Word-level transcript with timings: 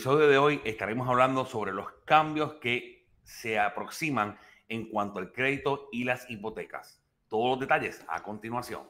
Episodio 0.00 0.28
de 0.28 0.38
hoy 0.38 0.62
estaremos 0.64 1.06
hablando 1.10 1.44
sobre 1.44 1.74
los 1.74 1.86
cambios 2.06 2.54
que 2.54 3.06
se 3.22 3.58
aproximan 3.58 4.38
en 4.66 4.88
cuanto 4.88 5.18
al 5.18 5.30
crédito 5.30 5.90
y 5.92 6.04
las 6.04 6.24
hipotecas. 6.30 7.04
Todos 7.28 7.50
los 7.50 7.60
detalles 7.60 8.02
a 8.08 8.22
continuación. 8.22 8.80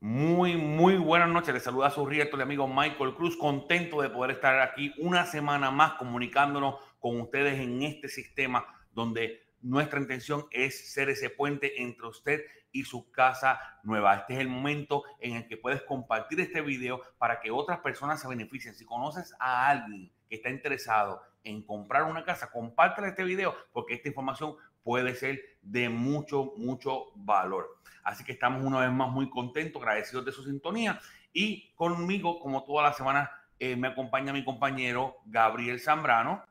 Muy, 0.00 0.56
muy 0.56 0.96
buenas 0.96 1.28
noches. 1.28 1.52
Les 1.52 1.62
saluda 1.62 1.88
a 1.88 1.90
su 1.90 2.08
el 2.08 2.40
amigo 2.40 2.66
Michael 2.66 3.12
Cruz. 3.14 3.36
Contento 3.36 4.00
de 4.00 4.08
poder 4.08 4.30
estar 4.30 4.60
aquí 4.60 4.94
una 4.96 5.26
semana 5.26 5.70
más 5.70 5.92
comunicándonos 5.96 6.76
con 6.98 7.20
ustedes 7.20 7.60
en 7.60 7.82
este 7.82 8.08
sistema 8.08 8.64
donde 8.92 9.47
nuestra 9.60 10.00
intención 10.00 10.46
es 10.50 10.92
ser 10.92 11.08
ese 11.08 11.30
puente 11.30 11.82
entre 11.82 12.06
usted 12.06 12.44
y 12.72 12.84
su 12.84 13.10
casa 13.10 13.60
nueva. 13.82 14.16
Este 14.16 14.34
es 14.34 14.40
el 14.40 14.48
momento 14.48 15.04
en 15.20 15.36
el 15.36 15.48
que 15.48 15.56
puedes 15.56 15.82
compartir 15.82 16.40
este 16.40 16.60
video 16.60 17.00
para 17.18 17.40
que 17.40 17.50
otras 17.50 17.80
personas 17.80 18.20
se 18.20 18.28
beneficien. 18.28 18.74
Si 18.74 18.84
conoces 18.84 19.34
a 19.40 19.68
alguien 19.68 20.10
que 20.28 20.36
está 20.36 20.50
interesado 20.50 21.22
en 21.44 21.62
comprar 21.62 22.04
una 22.04 22.24
casa, 22.24 22.50
compártele 22.50 23.08
este 23.08 23.24
video 23.24 23.54
porque 23.72 23.94
esta 23.94 24.08
información 24.08 24.54
puede 24.82 25.14
ser 25.14 25.40
de 25.62 25.88
mucho, 25.88 26.52
mucho 26.56 27.06
valor. 27.14 27.78
Así 28.02 28.24
que 28.24 28.32
estamos 28.32 28.64
una 28.64 28.80
vez 28.80 28.90
más 28.90 29.10
muy 29.10 29.28
contentos, 29.28 29.82
agradecidos 29.82 30.24
de 30.24 30.32
su 30.32 30.44
sintonía. 30.44 31.00
Y 31.32 31.72
conmigo, 31.74 32.40
como 32.40 32.64
toda 32.64 32.82
la 32.82 32.92
semana, 32.92 33.30
eh, 33.58 33.76
me 33.76 33.88
acompaña 33.88 34.32
mi 34.32 34.44
compañero 34.44 35.16
Gabriel 35.26 35.80
Zambrano 35.80 36.44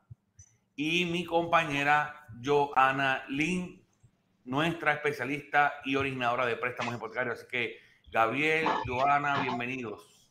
y 0.78 1.06
mi 1.06 1.24
compañera 1.24 2.24
Joana 2.42 3.24
Lin, 3.28 3.84
nuestra 4.44 4.92
especialista 4.92 5.74
y 5.84 5.96
originadora 5.96 6.46
de 6.46 6.54
préstamos 6.54 6.94
hipotecarios. 6.94 7.40
Así 7.40 7.48
que, 7.50 7.80
Gabriel, 8.12 8.64
Joana, 8.86 9.42
bienvenidos. 9.42 10.30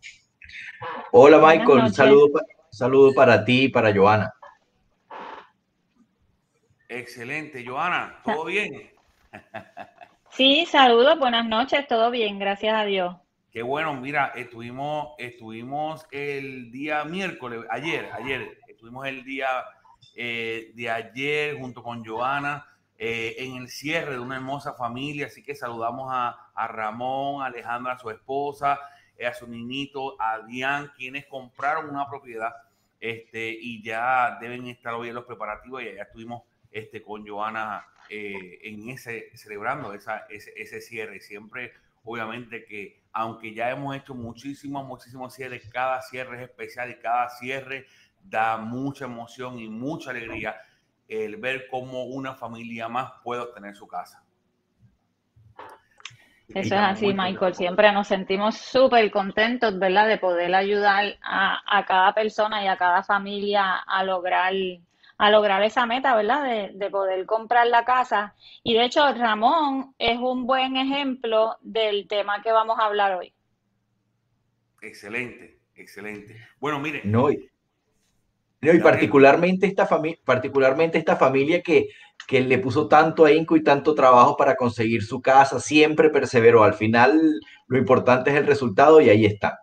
Hola, 1.12 1.40
Michael. 1.40 1.80
Un 1.80 1.94
saludo, 1.94 2.40
saludo 2.72 3.14
para 3.14 3.44
ti 3.44 3.64
y 3.64 3.68
para 3.68 3.94
Joana. 3.94 4.34
Excelente, 6.88 7.66
Joana, 7.68 8.22
¿todo 8.24 8.46
bien? 8.46 8.94
Sí, 10.30 10.66
saludos, 10.66 11.20
buenas 11.20 11.46
noches, 11.46 11.86
todo 11.88 12.10
bien, 12.10 12.40
gracias 12.40 12.74
a 12.74 12.86
Dios. 12.86 13.18
Qué 13.52 13.64
bueno, 13.64 13.94
mira, 13.96 14.32
estuvimos, 14.34 15.10
estuvimos 15.18 16.06
el 16.12 16.72
día 16.72 17.04
miércoles, 17.04 17.66
ayer, 17.70 18.10
ayer, 18.14 18.60
estuvimos 18.70 19.06
el 19.08 19.26
día 19.26 19.48
eh, 20.20 20.72
de 20.74 20.90
ayer 20.90 21.60
junto 21.60 21.84
con 21.84 22.04
Joana 22.04 22.66
eh, 22.98 23.36
en 23.38 23.58
el 23.58 23.70
cierre 23.70 24.14
de 24.14 24.20
una 24.20 24.38
hermosa 24.38 24.74
familia, 24.74 25.28
así 25.28 25.44
que 25.44 25.54
saludamos 25.54 26.10
a, 26.12 26.68
Ramón, 26.70 27.44
a 27.44 27.46
Alejandra, 27.46 27.94
a 27.94 28.00
su 28.00 28.10
esposa, 28.10 28.80
eh, 29.16 29.28
a 29.28 29.36
su 29.36 29.48
niñito, 29.48 30.20
a 30.20 30.40
Diane, 30.40 30.90
quienes 30.98 31.28
compraron 31.28 31.92
una 31.92 32.10
propiedad 32.10 32.52
este, 33.00 33.56
y 33.62 33.84
ya 33.84 34.40
deben 34.42 34.66
estar 34.66 34.96
hoy 34.96 35.10
en 35.10 35.14
los 35.14 35.26
preparativos 35.26 35.84
y 35.84 35.94
ya 35.94 36.02
estuvimos 36.02 36.42
este, 36.72 37.04
con 37.04 37.28
Joana 37.28 37.86
en 38.10 38.90
ese, 38.90 39.30
celebrando 39.36 39.94
esa, 39.94 40.26
ese, 40.30 40.82
cierre. 40.82 41.20
Siempre, 41.20 41.74
obviamente 42.04 42.66
que 42.66 43.04
aunque 43.12 43.54
ya 43.54 43.70
hemos 43.70 43.96
hecho 43.96 44.16
muchísimos, 44.16 44.84
muchísimos 44.88 45.36
cierres, 45.36 45.70
cada 45.72 46.02
cierre 46.02 46.38
es 46.38 46.50
especial 46.50 46.90
y 46.90 46.96
cada 46.96 47.30
cierre 47.30 47.86
da 48.30 48.58
mucha 48.58 49.06
emoción 49.06 49.60
y 49.60 49.70
mucha 49.70 50.12
alegría 50.12 50.56
el 51.08 51.38
ver 51.38 51.68
cómo 51.70 52.06
una 52.06 52.36
familia 52.36 52.88
más 52.90 53.12
puede 53.24 53.42
obtener 53.42 53.76
su 53.76 53.88
casa. 53.88 54.24
Eso 56.50 56.76
es 56.76 56.82
así, 56.82 57.14
Michael. 57.14 57.56
Siempre 57.56 57.92
nos 57.92 58.08
sentimos 58.08 58.58
súper 58.58 59.12
contentos, 59.12 59.78
¿verdad?, 59.78 60.08
de 60.08 60.18
poder 60.18 60.54
ayudar 60.56 61.18
a, 61.22 61.62
a, 61.66 61.86
cada 61.86 62.14
persona 62.14 62.64
y 62.64 62.68
a 62.68 62.78
cada 62.78 63.04
familia 63.04 63.76
a 63.76 64.04
lograr 64.04 64.54
a 65.20 65.32
lograr 65.32 65.64
esa 65.64 65.88
meta, 65.88 66.16
¿verdad? 66.16 66.44
De, 66.44 66.72
de, 66.76 66.90
poder 66.92 67.26
comprar 67.26 67.66
la 67.68 67.84
casa. 67.84 68.36
Y 68.64 68.76
de 68.76 68.86
hecho, 68.86 69.02
Ramón 69.14 69.96
es 69.98 70.20
un 70.20 70.46
buen 70.46 70.78
ejemplo 70.78 71.58
del 71.62 72.08
tema 72.08 72.44
que 72.44 72.52
vamos 72.52 72.78
a 72.80 72.86
hablar 72.86 73.16
hoy. 73.16 73.34
Excelente, 74.80 75.60
excelente. 75.76 76.40
Bueno, 76.60 76.80
mire. 76.80 77.02
No, 77.04 77.32
y, 77.32 77.50
no, 78.68 78.74
y 78.74 78.80
particularmente, 78.80 79.66
esta 79.66 79.86
familia, 79.86 80.18
particularmente 80.26 80.98
esta 80.98 81.16
familia 81.16 81.62
que, 81.62 81.88
que 82.28 82.42
le 82.42 82.58
puso 82.58 82.88
tanto 82.88 83.24
ahínco 83.24 83.56
y 83.56 83.64
tanto 83.64 83.96
trabajo 83.96 84.36
para 84.36 84.56
conseguir 84.56 85.04
su 85.04 85.22
casa, 85.22 85.60
siempre 85.60 86.10
perseveró. 86.10 86.64
Al 86.64 86.74
final, 86.74 87.40
lo 87.68 87.78
importante 87.78 88.30
es 88.30 88.36
el 88.36 88.46
resultado 88.46 89.00
y 89.00 89.10
ahí 89.10 89.26
está. 89.26 89.62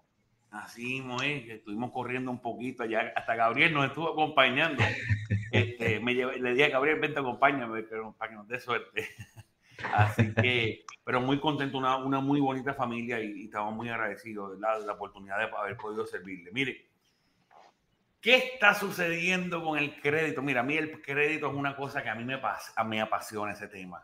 Así 0.51 1.05
es, 1.23 1.49
estuvimos 1.51 1.91
corriendo 1.93 2.31
un 2.31 2.41
poquito 2.41 2.85
allá, 2.85 3.13
hasta 3.15 3.35
Gabriel 3.35 3.75
nos 3.75 3.87
estuvo 3.87 4.11
acompañando. 4.11 4.83
Este, 5.51 6.01
me 6.01 6.15
le 6.15 6.51
dije 6.51 6.65
a 6.65 6.71
Gabriel, 6.71 6.99
vente, 6.99 7.21
acompáñame, 7.21 7.85
pero 7.85 8.13
para 8.19 8.31
que 8.31 8.37
nos 8.37 8.49
dé 8.49 8.59
suerte. 8.59 9.09
Así 9.95 10.35
que, 10.35 10.85
pero 11.05 11.21
muy 11.21 11.39
contento, 11.39 11.79
una, 11.79 11.97
una 11.97 12.19
muy 12.19 12.41
bonita 12.41 12.75
familia 12.75 13.21
y, 13.21 13.45
estamos 13.45 13.73
muy 13.73 13.89
agradecidos 13.89 14.55
de 14.55 14.61
la, 14.61 14.81
de 14.81 14.87
la 14.87 14.95
oportunidad 14.95 15.39
de 15.39 15.57
haber 15.57 15.77
podido 15.77 16.07
servirle. 16.07 16.51
Mire, 16.53 16.87
¿qué 18.25 18.37
está 18.37 18.73
sucediendo 18.73 19.63
con 19.63 19.79
el 19.79 20.01
crédito? 20.01 20.41
Mira, 20.41 20.61
a 20.61 20.65
mí 20.65 20.79
el 20.79 21.03
crédito 21.03 21.49
es 21.49 21.55
una 21.55 21.77
cosa 21.77 22.03
que 22.03 22.09
a 22.09 22.15
mí 22.15 22.25
me, 22.25 22.39
pasa, 22.39 22.83
me 22.83 22.99
apasiona 22.99 23.53
ese 23.53 23.69
tema. 23.69 24.03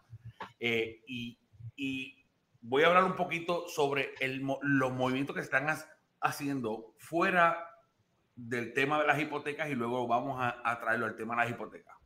Eh, 0.59 1.03
y, 1.07 1.39
y, 1.75 2.23
voy 2.61 2.83
a 2.83 2.89
hablar 2.89 3.05
un 3.05 3.17
poquito 3.17 3.67
sobre 3.67 4.13
el, 4.21 4.47
los 4.61 4.93
movimientos 4.93 5.35
que 5.35 5.41
se 5.41 5.47
están 5.47 5.75
haciendo 6.21 6.95
fuera 6.99 7.67
del 8.37 8.75
tema 8.75 9.01
de 9.01 9.07
las 9.07 9.19
hipotecas 9.19 9.71
y 9.71 9.75
luego 9.75 10.07
vamos 10.07 10.39
a, 10.39 10.79
traerlo 10.81 11.07
al 11.07 11.17
tema 11.17 11.35
de 11.35 11.41
las 11.41 11.51
hipotecas. 11.53 11.97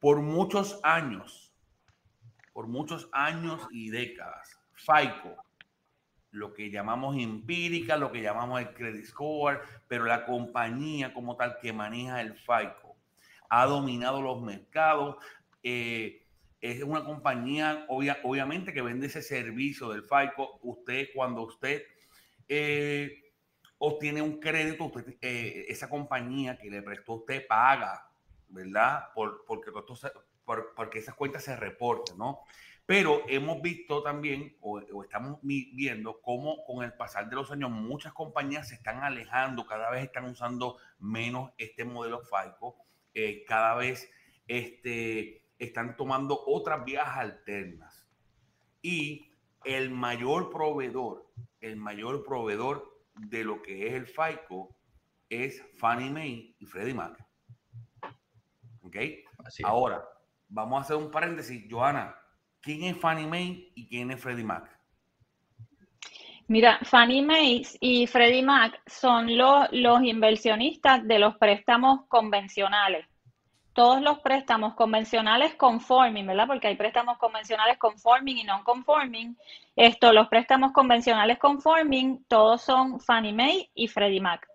Por 0.00 0.20
muchos 0.20 0.80
años, 0.82 1.54
por 2.52 2.66
muchos 2.66 3.08
años 3.12 3.68
y 3.70 3.90
décadas, 3.90 4.58
FICO, 4.72 5.36
lo 6.30 6.52
que 6.52 6.70
llamamos 6.70 7.16
empírica, 7.16 7.96
lo 7.96 8.12
que 8.12 8.22
llamamos 8.22 8.60
el 8.60 8.72
credit 8.74 9.06
score, 9.06 9.60
pero 9.86 10.04
la 10.04 10.26
compañía 10.26 11.14
como 11.14 11.36
tal 11.36 11.58
que 11.60 11.72
maneja 11.72 12.20
el 12.20 12.34
FICO 12.34 12.96
ha 13.48 13.66
dominado 13.66 14.20
los 14.20 14.42
mercados. 14.42 15.16
Eh, 15.62 16.24
es 16.60 16.82
una 16.82 17.04
compañía, 17.04 17.86
obviamente, 17.88 18.72
que 18.72 18.82
vende 18.82 19.06
ese 19.06 19.22
servicio 19.22 19.90
del 19.90 20.02
FICO. 20.02 20.58
Usted, 20.62 21.08
cuando 21.14 21.42
usted 21.42 21.82
eh, 22.48 23.32
obtiene 23.78 24.20
un 24.22 24.40
crédito, 24.40 24.90
eh, 25.20 25.66
esa 25.68 25.88
compañía 25.88 26.58
que 26.58 26.70
le 26.70 26.82
prestó 26.82 27.14
usted 27.14 27.46
paga, 27.46 28.10
¿verdad? 28.48 29.04
Por, 29.14 29.44
porque, 29.46 29.70
por, 30.44 30.74
porque 30.74 30.98
esas 30.98 31.14
cuentas 31.14 31.44
se 31.44 31.54
reportan, 31.54 32.18
¿no? 32.18 32.40
Pero 32.88 33.20
hemos 33.28 33.60
visto 33.60 34.02
también, 34.02 34.56
o, 34.62 34.80
estamos 35.02 35.40
viendo, 35.42 36.22
cómo 36.22 36.64
con 36.64 36.82
el 36.82 36.94
pasar 36.94 37.28
de 37.28 37.36
los 37.36 37.50
años 37.52 37.70
muchas 37.70 38.14
compañías 38.14 38.70
se 38.70 38.76
están 38.76 39.04
alejando, 39.04 39.66
cada 39.66 39.90
vez 39.90 40.04
están 40.04 40.24
usando 40.24 40.78
menos 40.98 41.52
este 41.58 41.84
modelo 41.84 42.22
FICO, 42.22 42.76
eh, 43.12 43.44
cada 43.46 43.74
vez 43.74 44.10
este, 44.46 45.42
están 45.58 45.98
tomando 45.98 46.42
otras 46.46 46.82
vías 46.86 47.08
alternas. 47.08 48.08
Y 48.80 49.32
el 49.64 49.90
mayor 49.90 50.48
proveedor 50.48 51.28
el 51.60 51.76
mayor 51.76 52.24
proveedor 52.24 53.02
de 53.14 53.44
lo 53.44 53.62
que 53.62 53.88
es 53.88 53.94
el 53.94 54.06
FICO 54.06 54.74
es 55.28 55.62
Fannie 55.76 56.10
Mae 56.10 56.54
y 56.58 56.66
Freddie 56.66 56.94
Mac. 56.94 57.18
¿Ok? 58.82 58.96
Ahora, 59.64 60.04
vamos 60.48 60.78
a 60.78 60.82
hacer 60.82 60.96
un 60.96 61.10
paréntesis. 61.10 61.66
Johanna, 61.70 62.16
¿quién 62.60 62.84
es 62.84 62.96
Fannie 62.96 63.26
Mae 63.26 63.70
y 63.74 63.88
quién 63.88 64.10
es 64.10 64.20
Freddie 64.20 64.44
Mac? 64.44 64.68
Mira, 66.46 66.78
Fannie 66.82 67.22
Mae 67.22 67.62
y 67.80 68.06
Freddie 68.06 68.42
Mac 68.42 68.80
son 68.86 69.36
los 69.36 70.02
inversionistas 70.02 71.06
de 71.06 71.18
los 71.18 71.36
préstamos 71.36 72.06
convencionales 72.08 73.06
todos 73.78 74.02
los 74.02 74.18
préstamos 74.18 74.74
convencionales 74.74 75.54
conforming, 75.54 76.26
¿verdad? 76.26 76.48
Porque 76.48 76.66
hay 76.66 76.74
préstamos 76.74 77.16
convencionales 77.16 77.78
conforming 77.78 78.38
y 78.38 78.42
non-conforming. 78.42 79.38
Esto, 79.76 80.12
los 80.12 80.26
préstamos 80.26 80.72
convencionales 80.72 81.38
conforming, 81.38 82.24
todos 82.24 82.60
son 82.60 82.98
Fannie 82.98 83.32
Mae 83.32 83.70
y 83.74 83.86
Freddie 83.86 84.20
Mac. 84.20 84.48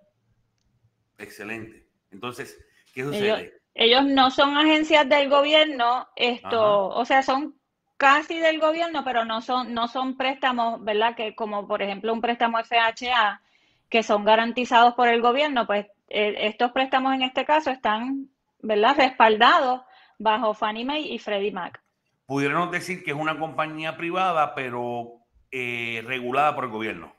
Excelente. 1.18 1.88
Entonces, 2.12 2.60
¿qué 2.94 3.06
sucede? 3.06 3.62
Ellos, 3.74 4.04
no 4.04 4.30
son 4.30 4.58
agencias 4.58 5.08
del 5.08 5.30
gobierno, 5.30 6.06
esto, 6.18 6.90
o 6.90 7.06
sea, 7.06 7.24
son 7.24 7.58
casi 8.04 8.38
del 8.38 8.60
gobierno, 8.60 9.06
pero 9.06 9.24
no 9.24 9.40
son, 9.40 9.74
no 9.74 9.88
son 9.88 10.18
préstamos, 10.18 10.84
¿verdad? 10.84 11.16
Que 11.16 11.36
como 11.36 11.66
por 11.70 11.82
ejemplo 11.82 12.12
un 12.12 12.20
préstamo 12.20 12.58
FHA, 12.58 13.42
que 13.88 14.04
son 14.04 14.26
garantizados 14.26 14.94
por 14.96 15.08
el 15.08 15.22
gobierno, 15.22 15.66
pues 15.66 15.86
eh, 16.10 16.36
estos 16.40 16.74
préstamos 16.74 17.14
en 17.14 17.22
este 17.22 17.46
caso 17.46 17.72
están 17.72 18.28
¿verdad? 18.62 18.98
Respaldados 18.98 19.84
bajo 20.20 20.54
Fannie 20.54 20.84
Mae 20.84 21.00
y 21.00 21.18
Freddie 21.18 21.54
Mac. 21.54 21.82
Pudiéramos 22.26 22.72
decir 22.72 23.06
que 23.06 23.12
es 23.12 23.18
una 23.18 23.40
compañía 23.40 23.96
privada, 23.96 24.54
pero 24.54 25.22
eh, 25.50 26.04
regulada 26.06 26.54
por 26.56 26.66
el 26.66 26.72
gobierno. 26.72 27.16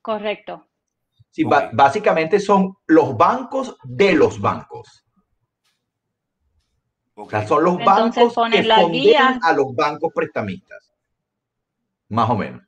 Correcto. 0.00 0.68
Sí, 1.30 1.42
básicamente 1.42 2.38
son 2.38 2.76
los 2.86 3.16
bancos 3.16 3.76
de 3.82 4.12
los 4.12 4.40
bancos. 4.40 5.03
O 7.14 7.28
sea, 7.28 7.46
son 7.46 7.64
los 7.64 7.84
bancos 7.84 8.14
que 8.14 8.30
fondean 8.30 9.40
a 9.42 9.52
los 9.52 9.74
bancos 9.74 10.12
prestamistas. 10.12 10.92
Más 12.08 12.28
o 12.28 12.36
menos. 12.36 12.62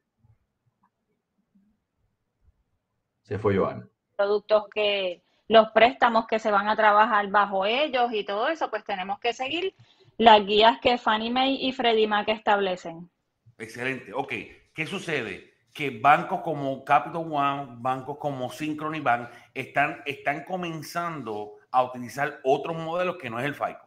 Se 3.22 3.38
fue 3.38 3.56
Joana. 3.56 3.88
Productos 4.16 4.68
que, 4.72 5.22
los 5.48 5.70
préstamos 5.70 6.26
que 6.26 6.38
se 6.38 6.50
van 6.50 6.68
a 6.68 6.76
trabajar 6.76 7.28
bajo 7.28 7.64
ellos 7.66 8.12
y 8.12 8.24
todo 8.24 8.48
eso, 8.48 8.70
pues 8.70 8.84
tenemos 8.84 9.18
que 9.20 9.32
seguir 9.32 9.74
las 10.18 10.44
guías 10.44 10.78
que 10.80 10.98
Fannie 10.98 11.30
Mae 11.30 11.50
y 11.50 11.72
Freddie 11.72 12.08
Mac 12.08 12.28
establecen. 12.28 13.10
Excelente. 13.58 14.12
Ok, 14.12 14.32
¿qué 14.74 14.86
sucede? 14.86 15.54
Que 15.72 15.90
bancos 15.90 16.40
como 16.40 16.84
Capital 16.84 17.26
One, 17.30 17.66
bancos 17.78 18.18
como 18.18 18.50
Synchrony 18.50 19.00
Bank 19.00 19.28
están, 19.54 20.02
están 20.06 20.44
comenzando 20.44 21.52
a 21.70 21.82
utilizar 21.84 22.40
otros 22.44 22.76
modelos 22.76 23.16
que 23.16 23.30
no 23.30 23.38
es 23.38 23.44
el 23.44 23.54
FICO. 23.54 23.85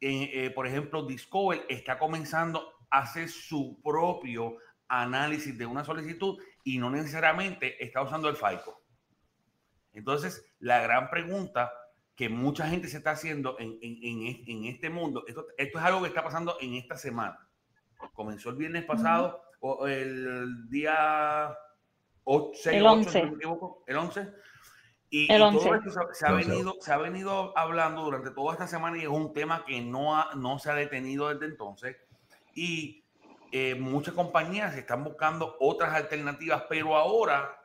Eh, 0.00 0.50
por 0.54 0.66
ejemplo, 0.66 1.04
Discover 1.04 1.66
está 1.68 1.98
comenzando 1.98 2.72
a 2.90 3.00
hacer 3.00 3.28
su 3.28 3.80
propio 3.82 4.56
análisis 4.88 5.56
de 5.56 5.66
una 5.66 5.84
solicitud 5.84 6.38
y 6.64 6.78
no 6.78 6.90
necesariamente 6.90 7.82
está 7.84 8.02
usando 8.02 8.28
el 8.28 8.36
FICO. 8.36 8.82
Entonces, 9.92 10.44
la 10.58 10.80
gran 10.80 11.10
pregunta 11.10 11.72
que 12.16 12.28
mucha 12.28 12.68
gente 12.68 12.88
se 12.88 12.98
está 12.98 13.12
haciendo 13.12 13.56
en, 13.58 14.66
este 14.66 14.90
mundo, 14.90 15.24
esto, 15.26 15.46
esto, 15.56 15.78
es 15.78 15.84
algo 15.84 16.02
que 16.02 16.08
está 16.08 16.22
pasando 16.22 16.56
en 16.60 16.74
esta 16.74 16.96
semana. 16.96 17.48
Comenzó 18.12 18.50
el 18.50 18.56
viernes 18.56 18.84
pasado, 18.84 19.42
o 19.60 19.86
el 19.86 20.68
día 20.68 21.54
8, 22.24 22.70
el 22.70 22.86
11. 22.86 23.32
el 23.86 23.96
11. 23.96 24.32
Y, 25.12 25.26
todo 25.26 25.74
esto 25.74 25.90
se, 26.12 26.26
ha 26.26 26.32
venido, 26.32 26.76
se 26.80 26.92
ha 26.92 26.96
venido 26.96 27.52
hablando 27.58 28.02
durante 28.02 28.30
toda 28.30 28.52
esta 28.52 28.68
semana 28.68 28.96
y 28.96 29.02
es 29.02 29.08
un 29.08 29.32
tema 29.32 29.64
que 29.64 29.80
no, 29.80 30.32
no 30.34 30.58
se 30.60 30.70
ha 30.70 30.74
detenido 30.74 31.28
desde 31.28 31.46
entonces. 31.46 31.96
Y 32.54 33.04
eh, 33.50 33.74
muchas 33.74 34.14
compañías 34.14 34.76
están 34.76 35.02
buscando 35.02 35.56
otras 35.58 35.94
alternativas, 35.94 36.64
pero 36.68 36.96
ahora 36.96 37.60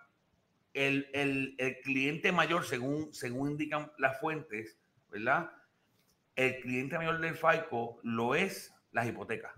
el, 0.74 1.56
cliente 1.84 2.32
mayor, 2.32 2.66
según, 2.66 3.14
según 3.14 3.52
indican 3.52 3.92
las 4.00 4.20
fuentes, 4.20 4.80
¿verdad? 5.10 5.52
El 6.36 6.60
cliente 6.62 6.98
mayor 6.98 7.20
del 7.20 7.36
FICO 7.36 8.00
lo 8.02 8.34
es 8.34 8.74
las 8.92 9.08
hipotecas. 9.08 9.54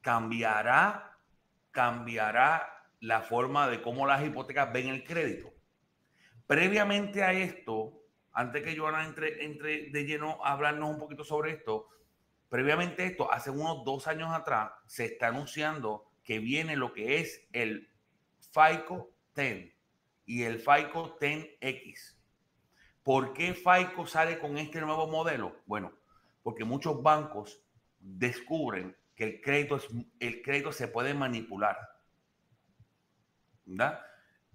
Cambiará, 0.00 1.18
cambiará 1.72 2.88
la 3.00 3.20
forma 3.20 3.68
de 3.68 3.82
cómo 3.82 4.06
las 4.06 4.24
hipotecas 4.24 4.72
ven 4.72 4.88
el 4.88 5.04
crédito. 5.04 5.51
Previamente 6.46 7.22
a 7.22 7.32
esto, 7.32 8.02
antes 8.32 8.62
que 8.62 8.76
Joana 8.76 9.04
entre, 9.04 9.44
entre 9.44 9.90
de 9.90 10.04
lleno 10.04 10.44
a 10.44 10.52
hablarnos 10.52 10.90
un 10.90 10.98
poquito 10.98 11.24
sobre 11.24 11.52
esto, 11.52 11.88
previamente 12.48 13.02
a 13.02 13.06
esto, 13.06 13.32
hace 13.32 13.50
unos 13.50 13.84
dos 13.84 14.06
años 14.06 14.32
atrás, 14.32 14.72
se 14.86 15.06
está 15.06 15.28
anunciando 15.28 16.10
que 16.22 16.38
viene 16.38 16.76
lo 16.76 16.92
que 16.92 17.18
es 17.20 17.46
el 17.52 17.90
FICO 18.52 19.10
10 19.34 19.72
y 20.26 20.42
el 20.42 20.58
FICO 20.58 21.18
10X. 21.18 22.16
¿Por 23.02 23.32
qué 23.32 23.54
FICO 23.54 24.06
sale 24.06 24.38
con 24.38 24.58
este 24.58 24.80
nuevo 24.80 25.08
modelo? 25.08 25.56
Bueno, 25.66 25.92
porque 26.42 26.64
muchos 26.64 27.02
bancos 27.02 27.60
descubren 27.98 28.96
que 29.16 29.24
el 29.24 29.40
crédito, 29.40 29.76
es, 29.76 29.88
el 30.20 30.42
crédito 30.42 30.72
se 30.72 30.88
puede 30.88 31.14
manipular. 31.14 31.76
¿verdad? 33.64 34.00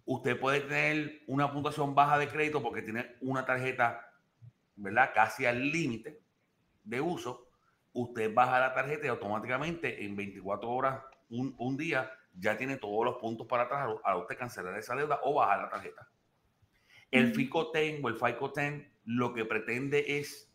Usted 0.07 0.39
puede 0.39 0.61
tener 0.61 1.21
una 1.27 1.51
puntuación 1.51 1.93
baja 1.93 2.17
de 2.17 2.29
crédito 2.29 2.63
porque 2.63 2.81
tiene 2.81 3.17
una 3.21 3.45
tarjeta, 3.45 4.09
¿verdad? 4.75 5.11
Casi 5.13 5.45
al 5.45 5.69
límite 5.69 6.23
de 6.83 7.01
uso. 7.01 7.49
Usted 7.93 8.33
baja 8.33 8.59
la 8.59 8.73
tarjeta 8.73 9.05
y 9.05 9.09
automáticamente 9.09 10.03
en 10.05 10.15
24 10.15 10.69
horas, 10.69 11.03
un, 11.29 11.53
un 11.59 11.77
día, 11.77 12.09
ya 12.33 12.57
tiene 12.57 12.77
todos 12.77 13.03
los 13.03 13.17
puntos 13.17 13.45
para 13.47 13.63
atrás 13.63 13.89
a 14.03 14.15
usted 14.15 14.37
cancelar 14.37 14.77
esa 14.79 14.95
deuda 14.95 15.19
o 15.23 15.35
bajar 15.35 15.63
la 15.63 15.69
tarjeta. 15.69 16.07
El 17.11 17.33
FICO 17.33 17.71
10 17.73 18.01
o 18.03 18.07
el 18.07 18.15
FICO 18.15 18.53
10 18.55 18.87
lo 19.03 19.33
que 19.33 19.43
pretende 19.43 20.19
es 20.19 20.49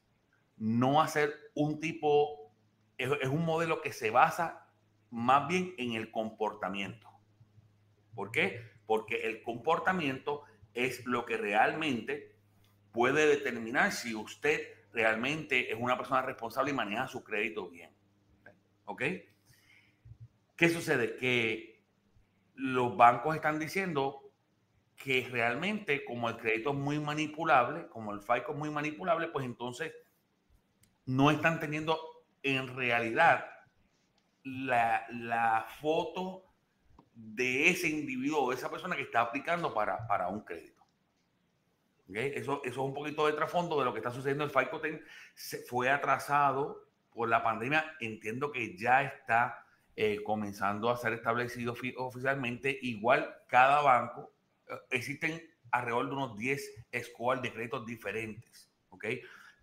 no 0.57 1.03
hacer 1.03 1.35
un 1.55 1.79
tipo, 1.79 2.55
es, 2.97 3.11
un 3.29 3.45
modelo 3.45 3.83
que 3.83 3.93
se 3.93 4.11
basa 4.11 4.67
más 5.11 5.47
bien 5.47 5.75
en 5.77 5.93
el 5.93 6.11
comportamiento. 6.11 7.09
¿Por 8.15 8.31
qué? 8.31 8.72
Porque 8.87 9.29
el 9.29 9.43
comportamiento 9.43 10.43
es 10.75 11.05
lo 11.07 11.25
que 11.25 11.37
realmente 11.37 12.35
puede 12.93 13.27
determinar 13.27 13.93
si 13.93 14.15
usted 14.15 14.61
realmente 14.93 15.73
es 15.73 15.79
una 15.79 15.97
persona 15.97 16.23
responsable 16.23 16.71
y 16.71 16.75
maneja 16.75 17.09
su 17.09 17.23
crédito 17.25 17.69
bien. 17.69 17.91
¿Ok? 18.85 19.03
¿Qué 20.57 20.69
sucede? 20.69 21.17
Que 21.17 21.83
los 22.55 22.97
bancos 22.97 23.35
están 23.35 23.59
diciendo 23.59 24.23
que 24.97 25.27
realmente 25.31 26.05
como 26.05 26.29
el 26.29 26.37
crédito 26.37 26.71
es 26.71 26.77
muy 26.77 27.01
manipulable, 27.01 27.89
como 27.89 28.13
el 28.13 28.21
FICO 28.21 28.53
es 28.53 28.59
muy 28.59 28.71
manipulable, 28.71 29.29
pues 29.29 29.45
entonces 29.45 29.93
no 31.07 31.31
están 31.31 31.59
teniendo 31.59 31.99
en 32.43 32.75
realidad 32.77 33.47
la, 34.45 35.67
foto 35.81 36.52
de 37.15 37.69
ese 37.69 37.89
individuo, 37.89 38.51
de 38.51 38.57
esa 38.57 38.71
persona 38.71 38.97
que 38.97 39.03
está 39.03 39.21
aplicando 39.21 39.73
para, 39.73 40.07
para 40.07 40.29
un 40.29 40.41
crédito. 40.41 40.83
Eso, 42.15 42.61
eso 42.65 42.71
es 42.71 42.77
un 42.77 42.95
poquito 42.95 43.27
de 43.27 43.33
trasfondo 43.33 43.79
de 43.79 43.85
lo 43.85 43.93
que 43.93 44.01
está 44.01 44.11
sucediendo. 44.11 44.45
El 44.45 44.51
FICO 44.51 44.81
se 45.35 45.59
fue 45.63 45.89
atrasado 45.89 46.87
por 47.15 47.29
la 47.29 47.43
pandemia. 47.43 47.97
Entiendo 48.01 48.53
que 48.53 48.77
ya 48.77 49.03
está 49.03 49.65
eh, 49.97 50.23
comenzando 50.23 50.91
a 50.91 50.97
ser 50.97 51.15
establecido 51.15 51.75
oficialmente. 51.97 52.79
Igual 52.83 53.35
cada 53.49 53.81
banco, 53.83 54.33
eh, 54.69 54.75
existen 54.91 55.43
alrededor 55.71 56.07
de 56.07 56.13
unos 56.13 56.37
10 56.37 56.87
scores 57.03 57.43
de 57.43 57.53
créditos 57.53 57.87
diferentes. 57.87 58.71
¿ok? 58.91 59.05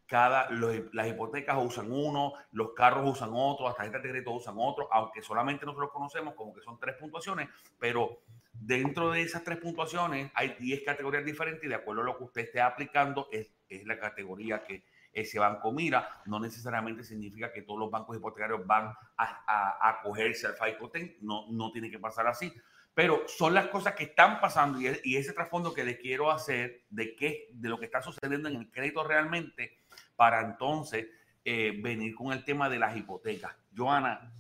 Cada, 0.10 0.50
las 0.50 1.08
hipotecas 1.08 1.56
usan 1.64 1.92
uno, 1.92 2.34
los 2.52 2.74
carros 2.74 3.12
usan 3.12 3.30
otro, 3.32 3.68
las 3.68 3.76
tarjetas 3.76 4.02
de 4.02 4.10
crédito 4.10 4.32
usan 4.32 4.56
otro, 4.58 4.90
aunque 4.92 5.22
solamente 5.22 5.68
nosotros 5.68 5.92
conocemos 5.94 6.34
como 6.34 6.52
que 6.54 6.62
son 6.62 6.80
tres 6.80 6.96
puntuaciones, 6.96 7.48
pero 7.78 8.24
dentro 8.52 9.12
de 9.12 9.22
esas 9.22 9.44
tres 9.44 9.60
puntuaciones 9.60 10.32
hay 10.34 10.56
10 10.60 10.84
categorías 10.84 11.24
diferentes 11.24 11.64
y 11.64 11.68
de 11.68 11.76
acuerdo 11.76 12.02
a 12.02 12.06
lo 12.06 12.18
que 12.18 12.24
usted 12.24 12.42
esté 12.42 12.60
aplicando 12.60 13.28
es, 13.32 13.54
es 13.70 13.86
la 13.86 14.00
categoría 14.00 14.64
que, 14.64 14.84
ese 15.14 15.40
banco 15.40 15.72
mira, 15.72 16.22
no 16.26 16.40
necesariamente 16.40 17.04
significa 17.04 17.52
que 17.52 17.64
todos 17.64 17.80
los 17.80 17.92
bancos 17.92 18.18
hipotecarios 18.18 18.66
van 18.66 18.94
a, 19.18 19.90
acogerse 19.90 20.48
al 20.48 20.54
FICO 20.54 20.92
no, 21.22 21.46
no 21.50 21.72
tiene 21.72 21.90
que 21.90 22.00
pasar 22.00 22.28
así, 22.28 22.54
pero 22.94 23.24
son 23.28 23.54
las 23.54 23.68
cosas 23.68 23.96
que 23.96 24.04
están 24.04 24.40
pasando 24.40 24.80
y, 24.80 25.16
ese 25.16 25.34
trasfondo 25.34 25.74
que 25.74 25.84
les 25.84 25.98
quiero 25.98 26.32
hacer 26.32 26.84
de 26.90 27.16
qué, 27.16 27.50
de 27.54 27.70
lo 27.70 27.80
que 27.80 27.86
está 27.86 28.02
sucediendo 28.02 28.50
en 28.50 28.56
el 28.56 28.72
crédito 28.72 29.04
realmente 29.04 29.78
para 30.20 30.42
entonces 30.42 31.08
eh, 31.46 31.80
venir 31.82 32.14
con 32.14 32.34
el 32.34 32.44
tema 32.44 32.68
de 32.68 32.78
las 32.78 32.98
hipotecas. 32.98 33.56
Joana, 33.74 34.34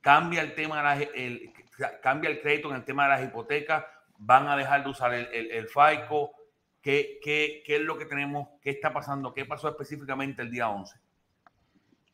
cambia 0.00 0.40
el 0.40 0.54
tema, 0.54 0.94
el, 0.94 1.52
cambia 2.00 2.30
el 2.30 2.40
crédito 2.40 2.70
en 2.70 2.76
el 2.76 2.84
tema 2.86 3.02
de 3.02 3.08
las 3.10 3.24
hipotecas, 3.24 3.84
van 4.16 4.48
a 4.48 4.56
dejar 4.56 4.84
de 4.84 4.88
usar 4.88 5.12
el, 5.12 5.26
el, 5.26 5.50
el 5.50 5.68
FICO, 5.68 6.32
¿Qué, 6.80 7.18
qué, 7.22 7.62
qué 7.66 7.76
es 7.76 7.82
lo 7.82 7.98
que 7.98 8.06
tenemos? 8.06 8.48
¿Qué 8.62 8.70
está 8.70 8.90
pasando? 8.90 9.34
¿Qué 9.34 9.44
pasó 9.44 9.68
específicamente 9.68 10.40
el 10.40 10.50
día 10.50 10.70
11? 10.70 10.96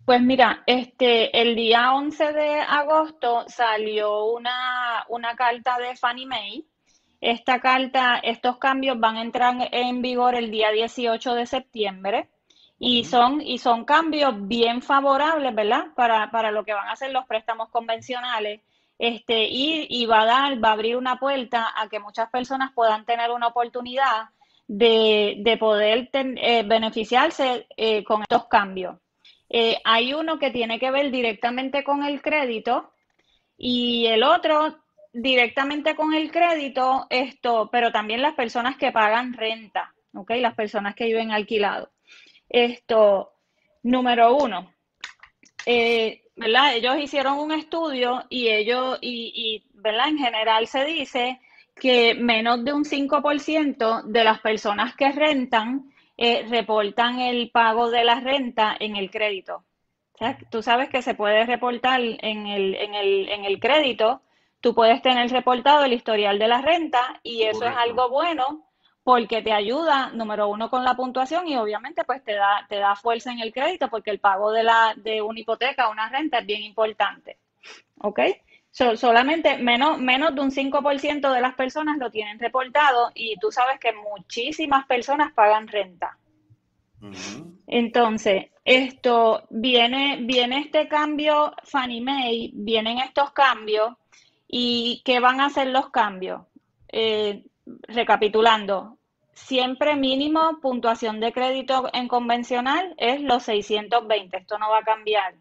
Pues 0.04 0.21
mira, 0.21 0.64
este, 0.66 1.40
el 1.40 1.54
día 1.54 1.94
11 1.94 2.33
de 2.33 2.61
agosto 2.62 3.44
salió 3.47 4.25
una, 4.25 5.04
una 5.09 5.37
carta 5.37 5.78
de 5.78 5.94
Fannie 5.94 6.26
Mae. 6.26 6.64
Esta 7.21 7.61
carta, 7.61 8.18
estos 8.18 8.59
cambios 8.59 8.99
van 8.99 9.18
a 9.18 9.23
entrar 9.23 9.54
en 9.71 10.02
vigor 10.02 10.35
el 10.35 10.50
día 10.50 10.73
18 10.73 11.35
de 11.35 11.47
septiembre 11.47 12.34
y 12.78 13.04
son, 13.04 13.40
y 13.40 13.59
son 13.59 13.85
cambios 13.85 14.35
bien 14.49 14.83
favorables, 14.83 15.54
¿verdad? 15.54 15.87
Para, 15.95 16.31
para 16.31 16.50
lo 16.50 16.64
que 16.64 16.75
van 16.75 16.88
a 16.88 16.97
ser 16.97 17.12
los 17.12 17.26
préstamos 17.26 17.69
convencionales. 17.71 18.61
Este, 18.99 19.45
y, 19.45 19.87
y 19.90 20.07
va 20.07 20.23
a 20.23 20.25
dar, 20.25 20.64
va 20.64 20.71
a 20.71 20.73
abrir 20.73 20.97
una 20.97 21.19
puerta 21.19 21.73
a 21.76 21.88
que 21.88 21.99
muchas 21.99 22.31
personas 22.31 22.73
puedan 22.75 23.04
tener 23.04 23.31
una 23.31 23.49
oportunidad 23.49 24.28
de, 24.66 25.57
poder 25.59 26.09
eh, 26.12 26.62
beneficiarse 26.64 27.66
eh, 27.76 28.04
con 28.04 28.23
estos 28.23 28.47
cambios. 28.47 28.99
Eh, 29.49 29.78
hay 29.85 30.14
uno 30.14 30.38
que 30.38 30.50
tiene 30.50 30.78
que 30.78 30.90
ver 30.90 31.11
directamente 31.11 31.85
con 31.85 32.02
el 32.02 32.23
crédito 32.23 32.93
y 33.57 34.07
el 34.07 34.23
otro 34.23 34.78
directamente 35.12 35.95
con 35.95 36.12
el 36.12 36.33
crédito, 36.33 37.07
esto, 37.09 37.69
pero 37.71 37.93
también 37.93 38.21
las 38.21 38.35
personas 38.35 38.76
que 38.76 38.90
pagan 38.90 39.33
renta, 39.33 39.95
¿ok? 40.12 40.31
Las 40.38 40.54
personas 40.54 40.97
que 40.97 41.04
viven 41.04 41.31
alquilado. 41.31 41.90
Esto, 42.54 43.32
Número 43.82 44.37
uno, 44.37 44.73
eh, 45.66 46.23
¿verdad? 46.37 46.76
Ellos 46.76 46.96
hicieron 46.99 47.38
un 47.38 47.50
estudio 47.50 48.25
y 48.30 48.46
ellos, 48.46 48.96
y, 49.00 49.32
y, 49.34 49.70
¿verdad? 49.75 50.08
En 50.08 50.18
general 50.18 50.68
se 50.68 50.84
dice 50.84 51.40
que 51.75 52.14
menos 52.14 52.64
de 52.64 52.73
un 52.73 52.84
5% 52.84 54.04
de 54.04 54.23
las 54.23 54.38
personas 54.38 54.94
que 54.94 55.11
rentan 55.11 55.92
eh, 56.16 56.46
reportan 56.49 57.18
el 57.18 57.50
pago 57.50 57.90
de 57.90 58.04
la 58.04 58.20
renta 58.20 58.76
en 58.78 58.94
el 58.94 59.11
crédito. 59.11 59.64
tú 60.49 60.62
sabes 60.62 60.88
que 60.88 61.02
se 61.02 61.14
puede 61.14 61.44
reportar 61.46 62.00
en 62.00 62.46
el, 62.46 62.76
en, 62.76 62.94
el, 62.94 63.28
en 63.30 63.44
el 63.44 63.58
crédito, 63.58 64.23
tú 64.61 64.76
puedes 64.76 65.02
tener 65.02 65.28
reportado 65.28 65.84
el 65.84 65.92
historial 65.92 66.38
de 66.38 66.46
la 66.46 66.62
renta 66.62 67.20
y 67.25 67.42
eso 67.42 67.64
es 67.64 67.76
algo 67.76 68.08
bueno 68.11 68.64
porque 69.04 69.42
te 69.42 69.52
ayuda, 69.52 70.11
número 70.14 70.49
uno, 70.49 70.70
con 70.70 70.82
la 70.82 70.96
puntuación 70.96 71.46
y 71.46 71.56
obviamente 71.56 72.04
pues 72.04 72.25
te 72.25 72.32
da, 72.32 72.66
te 72.68 72.76
da 72.76 72.96
fuerza 72.96 73.30
en 73.30 73.40
el 73.40 73.52
crédito 73.52 73.88
porque 73.90 74.11
el 74.11 74.18
pago 74.18 74.50
de, 74.50 74.62
la, 74.62 74.94
de 74.96 75.20
una 75.20 75.38
hipoteca 75.38 75.90
una 75.90 76.08
renta 76.08 76.38
es 76.38 76.46
bien 76.46 76.62
importante. 76.62 77.37
¿Ok? 78.00 78.20
solamente 78.96 79.56
menos, 79.58 80.00
menos 80.00 80.34
de 80.34 80.40
un 80.40 80.50
5% 80.50 81.32
de 81.32 81.40
las 81.40 81.54
personas 81.54 81.96
lo 81.96 82.11
tienen 82.11 82.40
reportado 82.40 83.12
y 83.14 83.37
tú 83.37 83.52
sabes 83.52 83.78
que 83.78 83.92
muchísimas 83.92 84.84
personas 84.87 85.32
pagan 85.32 85.68
renta. 85.68 86.18
Entonces, 87.68 88.46
esto 88.64 89.46
viene, 89.50 90.18
viene 90.23 90.58
este 90.58 90.88
cambio, 90.88 91.54
Fannie 91.62 92.00
Mae, 92.00 92.50
vienen 92.52 92.99
estos 92.99 93.30
cambios 93.30 93.94
y 94.49 95.02
¿qué 95.04 95.20
van 95.20 95.40
a 95.40 95.46
hacer 95.46 95.68
los 95.68 95.90
cambios? 95.90 96.42
Eh, 96.88 97.44
recapitulando, 97.88 98.99
siempre 99.33 99.97
mínimo 99.97 100.61
puntuación 100.61 101.21
de 101.21 101.33
crédito 101.33 101.88
en 101.92 102.09
convencional 102.09 102.94
es 102.99 103.21
los 103.21 103.42
620, 103.44 104.37
esto 104.37 104.59
no 104.59 104.71
va 104.71 104.78
a 104.78 104.85
cambiar. 104.85 105.35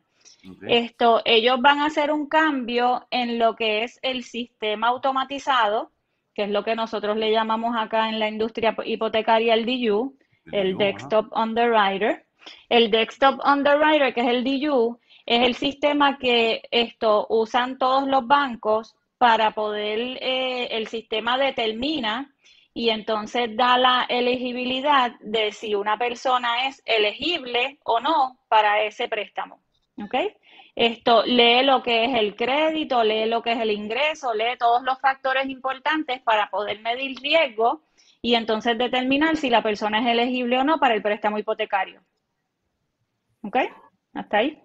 Esto, 0.68 1.22
ellos 1.26 1.62
van 1.62 1.80
a 1.80 1.86
hacer 1.86 2.12
un 2.12 2.28
cambio 2.28 3.08
en 3.12 3.40
lo 3.40 3.56
que 3.56 3.84
es 3.84 4.00
el 4.02 4.24
sistema 4.24 4.88
automatizado, 4.88 5.92
que 6.34 6.44
es 6.44 6.50
lo 6.50 6.64
que 6.64 6.76
nosotros 6.76 7.16
le 7.16 7.32
llamamos 7.32 7.76
acá 7.78 8.10
en 8.10 8.20
la 8.20 8.28
industria 8.28 8.76
hipotecaria 8.86 9.54
el 9.54 9.66
DU, 9.66 10.18
el 10.52 10.78
Desktop 10.78 11.32
Underwriter. 11.38 12.26
El 12.68 12.92
Desktop 12.92 13.40
Underwriter, 13.46 14.14
que 14.14 14.22
es 14.22 14.28
el 14.28 14.44
DU, 14.44 15.00
es 15.26 15.48
el 15.48 15.56
sistema 15.56 16.18
que 16.18 16.62
esto 16.72 17.26
usan 17.30 17.78
todos 17.78 18.08
los 18.08 18.28
bancos 18.28 18.96
para 19.24 19.52
poder, 19.52 20.18
eh, 20.20 20.68
el 20.72 20.88
sistema 20.88 21.38
determina 21.38 22.36
y 22.74 22.90
entonces 22.90 23.56
da 23.56 23.78
la 23.78 24.06
elegibilidad 24.10 25.14
de 25.22 25.54
si 25.54 25.76
una 25.76 25.98
persona 25.98 26.68
es 26.68 26.82
elegible 26.84 27.80
o 27.86 28.02
no 28.02 28.38
para 28.50 28.84
ese 28.84 29.08
préstamo. 29.08 29.62
¿Ok? 29.98 30.14
Esto 30.76 31.24
lee 31.24 31.64
lo 31.64 31.82
que 31.82 32.04
es 32.04 32.16
el 32.16 32.36
crédito, 32.36 33.02
lee 33.02 33.26
lo 33.28 33.42
que 33.42 33.54
es 33.54 33.62
el 33.62 33.72
ingreso, 33.72 34.34
lee 34.34 34.58
todos 34.60 34.84
los 34.84 35.00
factores 35.00 35.48
importantes 35.48 36.20
para 36.22 36.50
poder 36.50 36.82
medir 36.82 37.18
riesgo 37.22 37.82
y 38.22 38.36
entonces 38.36 38.78
determinar 38.78 39.38
si 39.38 39.50
la 39.50 39.64
persona 39.64 40.02
es 40.02 40.08
elegible 40.08 40.58
o 40.58 40.66
no 40.66 40.80
para 40.82 40.96
el 40.96 41.02
préstamo 41.02 41.38
hipotecario. 41.38 42.02
¿Ok? 43.42 43.56
¿Hasta 44.16 44.40
ahí? 44.40 44.62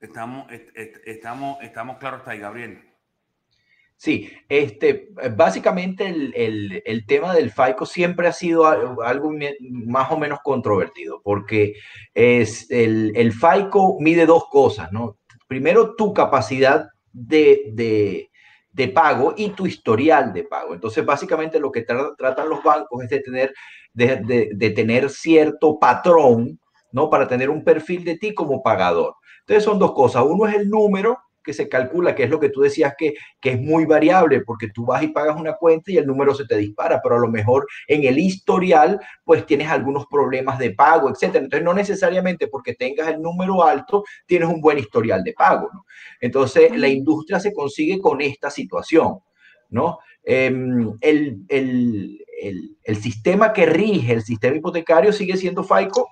Estamos, 0.00 0.50
estamos, 1.04 1.58
estamos 1.60 1.98
claros 1.98 2.20
hasta 2.20 2.30
ahí, 2.30 2.38
Gabriel. 2.38 2.91
Sí, 4.02 4.28
este, 4.48 5.10
básicamente 5.36 6.08
el, 6.08 6.82
el, 6.84 7.06
tema 7.06 7.32
del 7.32 7.52
FICO 7.52 7.86
siempre 7.86 8.26
ha 8.26 8.32
sido 8.32 8.66
algo, 8.66 9.30
más 9.60 10.10
o 10.10 10.18
menos 10.18 10.40
controvertido, 10.42 11.20
porque 11.22 11.74
es 12.12 12.68
el, 12.72 13.12
el, 13.14 13.30
FICO 13.30 13.98
mide 14.00 14.26
dos 14.26 14.48
cosas, 14.50 14.90
¿no? 14.90 15.18
Primero, 15.46 15.94
tu 15.94 16.12
capacidad 16.12 16.88
de, 17.12 17.70
de, 17.74 18.28
de 18.72 18.88
pago 18.88 19.34
y 19.36 19.50
tu 19.50 19.68
historial 19.68 20.32
de 20.32 20.42
pago. 20.42 20.74
Entonces, 20.74 21.06
básicamente 21.06 21.60
lo 21.60 21.70
que 21.70 21.82
tratan 21.82 22.48
los 22.48 22.60
bancos 22.64 23.04
es 23.04 23.08
de 23.08 23.20
tener, 23.20 23.54
de, 23.92 24.50
de 24.52 24.70
tener 24.70 25.10
cierto 25.10 25.78
patrón, 25.78 26.58
¿no? 26.90 27.08
Para 27.08 27.28
tener 27.28 27.50
un 27.50 27.62
perfil 27.62 28.02
de 28.02 28.18
ti 28.18 28.34
como 28.34 28.64
pagador. 28.64 29.14
Entonces, 29.42 29.62
son 29.62 29.78
dos 29.78 29.92
cosas. 29.92 30.24
Uno 30.26 30.48
es 30.48 30.56
el 30.56 30.68
número 30.68 31.20
que 31.42 31.52
se 31.52 31.68
calcula, 31.68 32.14
que 32.14 32.24
es 32.24 32.30
lo 32.30 32.40
que 32.40 32.48
tú 32.48 32.60
decías 32.60 32.94
que, 32.96 33.14
que 33.40 33.50
es 33.50 33.60
muy 33.60 33.84
variable, 33.84 34.40
porque 34.42 34.68
tú 34.68 34.86
vas 34.86 35.02
y 35.02 35.08
pagas 35.08 35.36
una 35.38 35.54
cuenta 35.54 35.90
y 35.90 35.96
el 35.96 36.06
número 36.06 36.34
se 36.34 36.46
te 36.46 36.56
dispara, 36.56 37.00
pero 37.02 37.16
a 37.16 37.20
lo 37.20 37.28
mejor 37.28 37.66
en 37.86 38.04
el 38.04 38.18
historial, 38.18 39.00
pues 39.24 39.46
tienes 39.46 39.68
algunos 39.68 40.06
problemas 40.06 40.58
de 40.58 40.70
pago, 40.70 41.10
etcétera. 41.10 41.44
Entonces, 41.44 41.64
no 41.64 41.74
necesariamente 41.74 42.48
porque 42.48 42.74
tengas 42.74 43.08
el 43.08 43.20
número 43.20 43.62
alto, 43.62 44.04
tienes 44.26 44.48
un 44.48 44.60
buen 44.60 44.78
historial 44.78 45.22
de 45.24 45.32
pago, 45.32 45.68
¿no? 45.72 45.84
Entonces, 46.20 46.76
la 46.76 46.88
industria 46.88 47.40
se 47.40 47.52
consigue 47.52 48.00
con 48.00 48.20
esta 48.20 48.50
situación, 48.50 49.18
¿no? 49.70 49.98
Em, 50.24 50.96
el, 51.00 51.44
el, 51.48 52.24
el, 52.40 52.76
el 52.84 52.96
sistema 52.96 53.52
que 53.52 53.66
rige 53.66 54.12
el 54.12 54.22
sistema 54.22 54.56
hipotecario 54.56 55.12
sigue 55.12 55.36
siendo 55.36 55.64
FICO. 55.64 56.08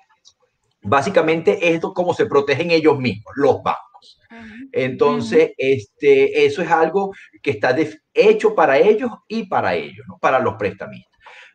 Básicamente, 0.82 1.72
esto 1.72 1.92
como 1.92 2.14
se 2.14 2.26
protegen 2.26 2.70
ellos 2.70 2.99
mismos, 2.99 3.32
los 3.37 3.62
bancos. 3.62 3.89
Entonces, 4.72 5.52
este, 5.56 6.44
eso 6.44 6.62
es 6.62 6.70
algo 6.70 7.12
que 7.42 7.50
está 7.52 7.76
hecho 8.14 8.54
para 8.54 8.78
ellos 8.78 9.10
y 9.28 9.46
para 9.46 9.75
ellos, 9.75 10.06
¿no? 10.08 10.18
para 10.18 10.38
los 10.38 10.54
prestamistas. 10.54 11.10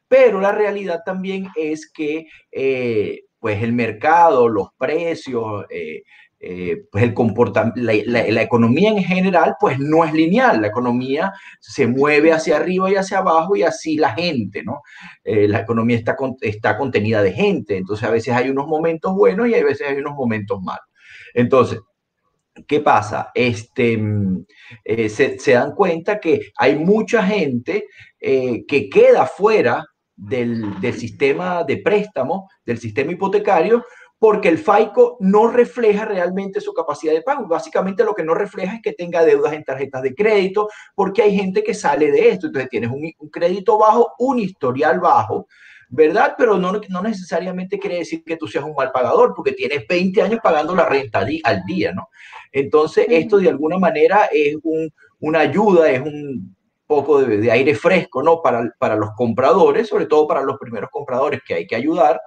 Pero 0.08 0.40
la 0.40 0.52
realidad 0.52 1.02
también 1.06 1.48
es 1.56 1.92
que 1.92 2.28
eh, 2.52 3.22
pues 3.40 3.62
el 3.64 3.74
mercado, 3.74 4.48
los 4.48 4.70
precios, 4.78 5.66
eh, 5.70 6.04
eh, 6.40 6.84
pues 6.92 7.04
el 7.04 7.14
comportamiento, 7.14 7.82
la, 7.82 8.42
economía 8.42 8.92
en 8.92 9.04
general, 9.04 9.56
pues 9.60 9.80
no 9.80 10.06
es 10.06 10.14
lineal. 10.14 10.62
La 10.62 10.68
economía 10.68 11.34
se 11.60 11.88
mueve 11.88 12.32
hacia 12.32 12.58
arriba 12.58 12.92
y 12.92 12.96
hacia 12.96 13.20
abajo 13.20 13.56
y 13.56 13.64
así 13.64 13.98
la 13.98 14.14
gente, 14.14 14.64
¿no? 14.64 14.82
la 15.24 15.60
economía 15.62 15.98
está, 15.98 16.16
está 16.42 16.78
contenida 16.78 17.24
de 17.24 17.34
gente. 17.34 17.78
Entonces, 17.78 18.08
a 18.08 18.12
veces 18.12 18.34
hay 18.36 18.50
unos 18.50 18.68
momentos 18.68 19.14
buenos 19.16 19.48
y 19.48 19.56
a 19.56 19.64
veces 19.64 19.88
hay 19.90 19.98
unos 19.98 20.14
momentos 20.14 20.62
malos. 20.62 20.86
Entonces, 21.34 21.80
¿Qué 22.68 22.80
pasa? 22.80 23.32
Este, 23.34 24.02
eh, 24.86 25.10
se, 25.10 25.52
dan 25.52 25.76
cuenta 25.76 26.20
que 26.20 26.52
hay 26.58 26.78
mucha 26.78 27.22
gente 27.24 27.88
eh, 28.20 28.66
que 28.66 28.90
queda 28.90 29.26
fuera 29.26 29.86
del, 30.16 30.74
sistema 30.94 31.66
de 31.66 31.78
préstamo, 31.78 32.50
del 32.66 32.78
sistema 32.78 33.12
hipotecario, 33.12 33.84
porque 34.18 34.48
el 34.48 34.58
FICO 34.58 35.18
no 35.20 35.48
refleja 35.48 36.06
realmente 36.06 36.62
su 36.62 36.74
capacidad 36.74 37.12
de 37.14 37.22
pago. 37.22 37.46
Básicamente 37.46 38.06
lo 38.06 38.16
que 38.16 38.24
no 38.24 38.34
refleja 38.34 38.76
es 38.76 38.82
que 38.82 38.94
tenga 38.94 39.26
deudas 39.26 39.52
en 39.52 39.66
tarjetas 39.66 40.02
de 40.02 40.16
crédito, 40.16 40.70
porque 40.96 41.24
hay 41.24 41.36
gente 41.36 41.62
que 41.62 41.74
sale 41.74 42.10
de 42.10 42.30
esto. 42.30 42.48
Entonces 42.48 42.70
tienes 42.70 42.90
un 42.90 43.30
crédito 43.30 43.78
bajo, 43.78 44.14
un 44.18 44.40
historial 44.40 45.02
bajo, 45.02 45.48
¿verdad? 45.96 46.36
Pero 46.38 46.58
no, 46.58 46.74
no 46.90 47.02
necesariamente 47.02 47.80
quiere 47.80 48.00
decir 48.00 48.24
que 48.24 48.36
tú 48.36 48.48
seas 48.48 48.66
un 48.66 48.76
mal 48.76 48.92
pagador, 48.92 49.34
porque 49.36 49.54
tienes 49.54 49.88
20 49.88 50.22
años 50.22 50.40
pagando 50.44 50.76
la 50.76 50.88
renta 50.88 51.26
al 51.44 51.64
día, 51.66 51.94
¿no? 51.94 52.10
Entonces, 52.52 53.06
esto 53.10 53.38
de 53.38 53.50
alguna 53.50 53.78
manera 53.78 54.30
es 54.32 54.56
una 55.20 55.40
ayuda, 55.40 55.90
es 55.90 56.02
un 56.02 56.56
poco 56.86 57.22
de, 57.22 57.50
aire 57.50 57.76
fresco, 57.76 58.22
¿no? 58.22 58.42
Para, 58.42 58.70
para, 58.78 58.96
los 58.96 59.12
compradores, 59.16 59.88
sobre 59.88 60.06
todo 60.06 60.28
para 60.28 60.44
los 60.44 60.58
primeros 60.60 60.90
compradores 60.92 61.42
que 61.46 61.54
hay 61.54 61.68
que 61.68 61.76
ayudar, 61.76 62.20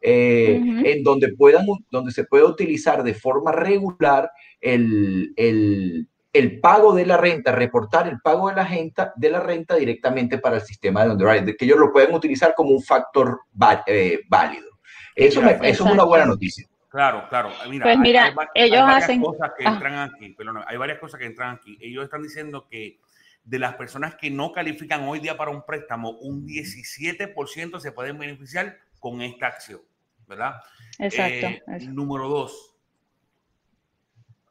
eh, 0.00 0.60
en 0.84 1.02
donde, 1.04 1.28
puedan, 1.34 1.64
donde 1.90 2.10
se 2.10 2.24
puede 2.24 2.44
utilizar 2.44 3.04
de 3.04 3.14
forma 3.14 3.52
regular 3.52 4.30
el, 4.60 5.32
el 5.36 6.08
el 6.32 6.60
pago 6.60 6.94
de 6.94 7.04
la 7.04 7.16
renta, 7.16 7.52
reportar 7.52 8.08
el 8.08 8.20
pago 8.20 8.48
de 8.48 8.56
la 8.56 8.64
renta, 8.64 9.12
de 9.16 9.30
la 9.30 9.40
renta 9.40 9.74
directamente 9.76 10.38
para 10.38 10.56
el 10.56 10.62
sistema 10.62 11.04
de 11.04 11.10
underwriting, 11.10 11.56
que 11.56 11.64
ellos 11.66 11.78
lo 11.78 11.92
pueden 11.92 12.14
utilizar 12.14 12.54
como 12.54 12.70
un 12.70 12.82
factor 12.82 13.42
eh, 13.86 14.20
válido. 14.28 14.70
Eso, 15.14 15.42
es 15.42 15.80
una 15.80 16.04
buena 16.04 16.24
noticia. 16.24 16.66
Claro, 16.88 17.26
claro. 17.28 17.50
Mira, 17.68 17.84
pues 17.84 17.98
mira, 17.98 18.24
hay, 18.24 18.32
ellos 18.54 18.80
varias 18.80 19.04
hacen... 19.04 19.20
cosas 19.20 19.52
que 19.58 19.66
ah. 19.66 19.72
entran 19.72 20.10
aquí, 20.10 20.34
pero 20.36 20.52
no, 20.52 20.64
hay 20.66 20.76
varias 20.76 20.98
cosas 20.98 21.20
que 21.20 21.26
entran 21.26 21.56
aquí. 21.56 21.78
Ellos 21.80 22.04
están 22.04 22.22
diciendo 22.22 22.66
que 22.70 22.98
de 23.44 23.58
las 23.58 23.74
personas 23.74 24.14
que 24.14 24.30
no 24.30 24.52
califican 24.52 25.02
hoy 25.08 25.20
día 25.20 25.36
para 25.36 25.50
un 25.50 25.64
préstamo, 25.64 26.10
un 26.10 26.46
17% 26.46 27.80
se 27.80 27.92
pueden 27.92 28.18
beneficiar 28.18 28.78
con 29.00 29.20
esta 29.20 29.48
acción, 29.48 29.80
¿verdad? 30.26 30.56
Exacto. 30.98 31.46
Eh, 31.46 31.62
número 31.88 32.28
dos, 32.28 32.76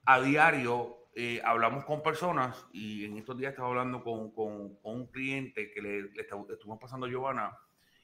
a 0.05 0.19
diario 0.19 1.00
eh, 1.13 1.41
hablamos 1.43 1.83
con 1.85 2.01
personas 2.01 2.65
y 2.71 3.05
en 3.05 3.17
estos 3.17 3.37
días 3.37 3.51
estaba 3.51 3.69
hablando 3.69 4.03
con, 4.03 4.31
con, 4.31 4.77
un 4.81 5.07
cliente 5.07 5.71
que 5.71 5.81
le, 5.81 6.01
le, 6.03 6.21
estuvimos 6.21 6.79
pasando 6.79 7.05
a 7.05 7.09
Giovanna 7.09 7.57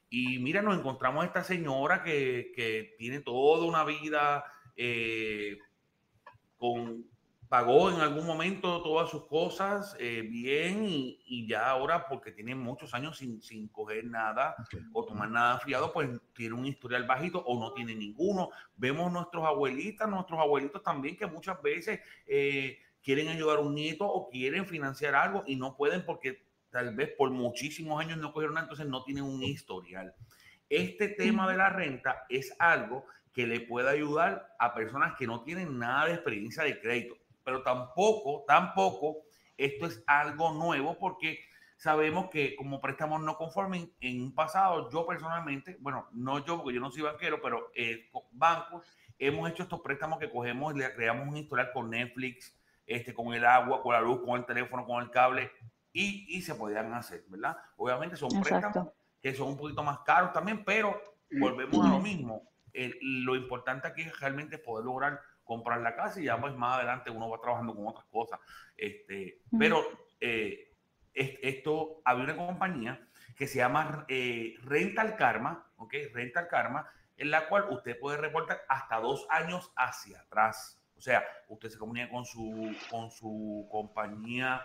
y 0.09 0.39
mira, 0.39 0.61
nos 0.61 0.77
encontramos 0.77 1.23
a 1.23 1.27
esta 1.27 1.43
señora 1.43 2.03
que, 2.03 2.51
que 2.55 2.95
tiene 2.97 3.19
toda 3.19 3.65
una 3.65 3.83
vida 3.83 4.43
eh, 4.75 5.57
con 6.57 7.05
pagó 7.49 7.89
en 7.89 8.01
algún 8.01 8.25
momento 8.25 8.81
todas 8.81 9.09
sus 9.09 9.25
cosas 9.25 9.95
eh, 9.99 10.21
bien 10.21 10.83
y, 10.85 11.47
ya 11.47 11.69
ahora 11.69 12.07
porque 12.07 12.31
tiene 12.31 12.55
muchos 12.55 12.93
años 12.93 13.17
sin, 13.17 13.41
sin 13.41 13.69
coger 13.69 14.05
nada 14.05 14.55
o 14.91 15.05
tomar 15.05 15.29
nada 15.29 15.59
fiado, 15.59 15.93
pues 15.93 16.09
tiene 16.33 16.55
un 16.55 16.65
historial 16.65 17.05
bajito 17.05 17.39
o 17.39 17.57
no 17.57 17.73
tiene 17.73 17.95
ninguno. 17.95 18.49
Vemos 18.75 19.11
nuestros 19.11 19.45
abuelitas, 19.45 20.09
nuestros 20.09 20.39
abuelitos 20.39 20.83
también 20.83 21.15
que 21.15 21.25
muchas 21.25 21.61
veces 21.61 22.01
eh, 22.25 22.79
quieren 23.07 23.29
ayudar 23.29 23.59
a 23.59 23.61
un 23.61 23.73
nieto 23.73 24.05
o 24.05 24.29
quieren 24.29 24.65
financiar 24.65 25.15
algo 25.15 25.45
y 25.47 25.55
no 25.55 25.77
pueden 25.77 26.03
porque 26.03 26.43
tal 26.69 26.93
vez 26.93 27.11
por 27.17 27.31
muchísimos 27.31 28.01
años 28.01 28.17
no 28.17 28.33
cogieron 28.33 28.55
nada, 28.55 28.65
entonces 28.65 28.87
no 28.87 29.05
tienen 29.05 29.23
un 29.23 29.41
historial. 29.41 30.13
Este 30.69 31.07
tema 31.07 31.49
de 31.49 31.55
la 31.55 31.69
renta 31.69 32.25
es 32.27 32.53
algo 32.59 33.05
que 33.31 33.47
le 33.47 33.61
puede 33.61 33.89
ayudar 33.89 34.53
a 34.59 34.73
personas 34.73 35.15
que 35.17 35.25
no 35.25 35.43
tienen 35.43 35.79
nada 35.79 36.07
de 36.07 36.15
experiencia 36.15 36.63
de 36.63 36.81
crédito 36.81 37.15
pero 37.47 37.63
tampoco, 37.63 38.43
tampoco 38.45 39.23
esto 39.55 39.85
es 39.85 40.03
algo 40.05 40.51
nuevo 40.51 40.99
porque 40.99 41.39
sabemos 41.77 42.29
que 42.29 42.57
como 42.57 42.81
préstamos 42.81 43.21
no 43.21 43.37
conformes 43.37 43.87
en 44.01 44.21
un 44.21 44.35
pasado, 44.35 44.91
yo 44.91 45.07
personalmente, 45.07 45.77
bueno, 45.79 46.09
no 46.11 46.45
yo 46.45 46.57
porque 46.57 46.75
yo 46.75 46.81
no 46.81 46.91
soy 46.91 47.03
banquero, 47.03 47.41
pero 47.41 47.71
eh, 47.73 48.11
bancos, 48.33 48.85
hemos 49.17 49.49
hecho 49.49 49.63
estos 49.63 49.79
préstamos 49.79 50.19
que 50.19 50.29
cogemos, 50.29 50.75
le 50.75 50.93
creamos 50.93 51.25
un 51.25 51.37
historial 51.37 51.71
con 51.71 51.89
Netflix, 51.89 52.53
este, 52.87 53.13
con 53.13 53.33
el 53.35 53.45
agua, 53.45 53.83
con 53.83 53.93
la 53.93 54.01
luz, 54.01 54.21
con 54.25 54.39
el 54.39 54.45
teléfono, 54.45 54.85
con 54.85 55.03
el 55.03 55.11
cable, 55.11 55.51
y, 55.93 56.25
y 56.35 56.41
se 56.41 56.55
podían 56.55 56.93
hacer, 56.93 57.25
¿verdad? 57.27 57.55
Obviamente 57.75 58.15
son 58.15 58.29
préstamos 58.41 58.89
que 59.21 59.33
son 59.33 59.49
un 59.49 59.57
poquito 59.57 59.83
más 59.83 59.99
caros 59.99 60.31
también, 60.33 60.63
pero 60.63 61.01
volvemos 61.31 61.85
a 61.85 61.89
lo 61.89 61.99
mismo. 61.99 62.49
lo 63.01 63.35
importante 63.35 63.87
aquí 63.87 64.03
es 64.03 64.19
realmente 64.19 64.57
poder 64.57 64.85
lograr 64.85 65.19
comprar 65.43 65.79
la 65.81 65.95
casa 65.95 66.19
y 66.19 66.25
ya 66.25 66.39
pues 66.39 66.53
más 66.55 66.77
adelante 66.77 67.09
uno 67.09 67.29
va 67.29 67.39
trabajando 67.39 67.73
con 67.73 67.87
otras 67.87 68.05
cosas. 68.07 68.39
Este, 68.75 69.41
Pero 69.57 69.83
eh, 70.19 70.73
esto, 71.13 72.01
había 72.03 72.25
una 72.25 72.35
compañía 72.35 73.07
que 73.35 73.47
se 73.47 73.57
llama 73.57 74.05
eh, 74.07 74.55
Rental 74.63 75.15
Karma, 75.15 75.71
¿ok? 75.77 75.93
Rental 76.13 76.47
Karma, 76.47 76.87
en 77.15 77.31
la 77.31 77.47
cual 77.47 77.67
usted 77.69 77.97
puede 77.97 78.17
reportar 78.17 78.61
hasta 78.67 78.99
dos 78.99 79.25
años 79.29 79.71
hacia 79.75 80.21
atrás. 80.21 80.76
O 80.97 81.01
sea, 81.01 81.23
usted 81.47 81.69
se 81.69 81.77
comunica 81.77 82.09
con 82.09 82.25
su, 82.25 82.75
con 82.89 83.11
su 83.11 83.67
compañía, 83.71 84.61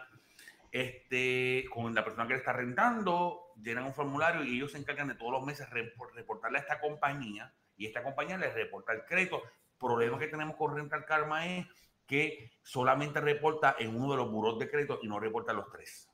este, 0.71 1.65
con 1.73 1.95
la 1.95 2.03
persona 2.03 2.27
que 2.27 2.33
le 2.35 2.39
está 2.39 2.53
rentando, 2.53 3.53
llenan 3.63 3.85
un 3.85 3.95
formulario 3.95 4.43
y 4.43 4.57
ellos 4.57 4.73
se 4.73 4.79
encargan 4.79 5.09
de 5.09 5.15
todos 5.15 5.33
los 5.33 5.45
meses 5.45 5.69
reportarle 5.71 6.59
a 6.59 6.63
esta 6.63 6.81
compañía 6.81 7.53
y 7.77 7.87
esta 7.87 8.03
compañía 8.03 8.39
le 8.39 8.51
reporta 8.51 8.93
el 8.93 9.05
crédito 9.05 9.43
problema 9.83 10.19
que 10.19 10.29
tenemos 10.29 10.57
con 10.57 10.75
Rental 10.75 11.05
Karma 11.05 11.47
es 11.47 11.67
que 12.07 12.53
solamente 12.63 13.21
reporta 13.21 13.77
en 13.79 13.95
uno 13.95 14.13
de 14.13 14.17
los 14.19 14.31
buros 14.31 14.59
de 14.59 14.71
crédito 14.71 15.01
y 15.03 15.09
no 15.09 15.19
reporta 15.19 15.53
los 15.53 15.71
tres. 15.71 16.09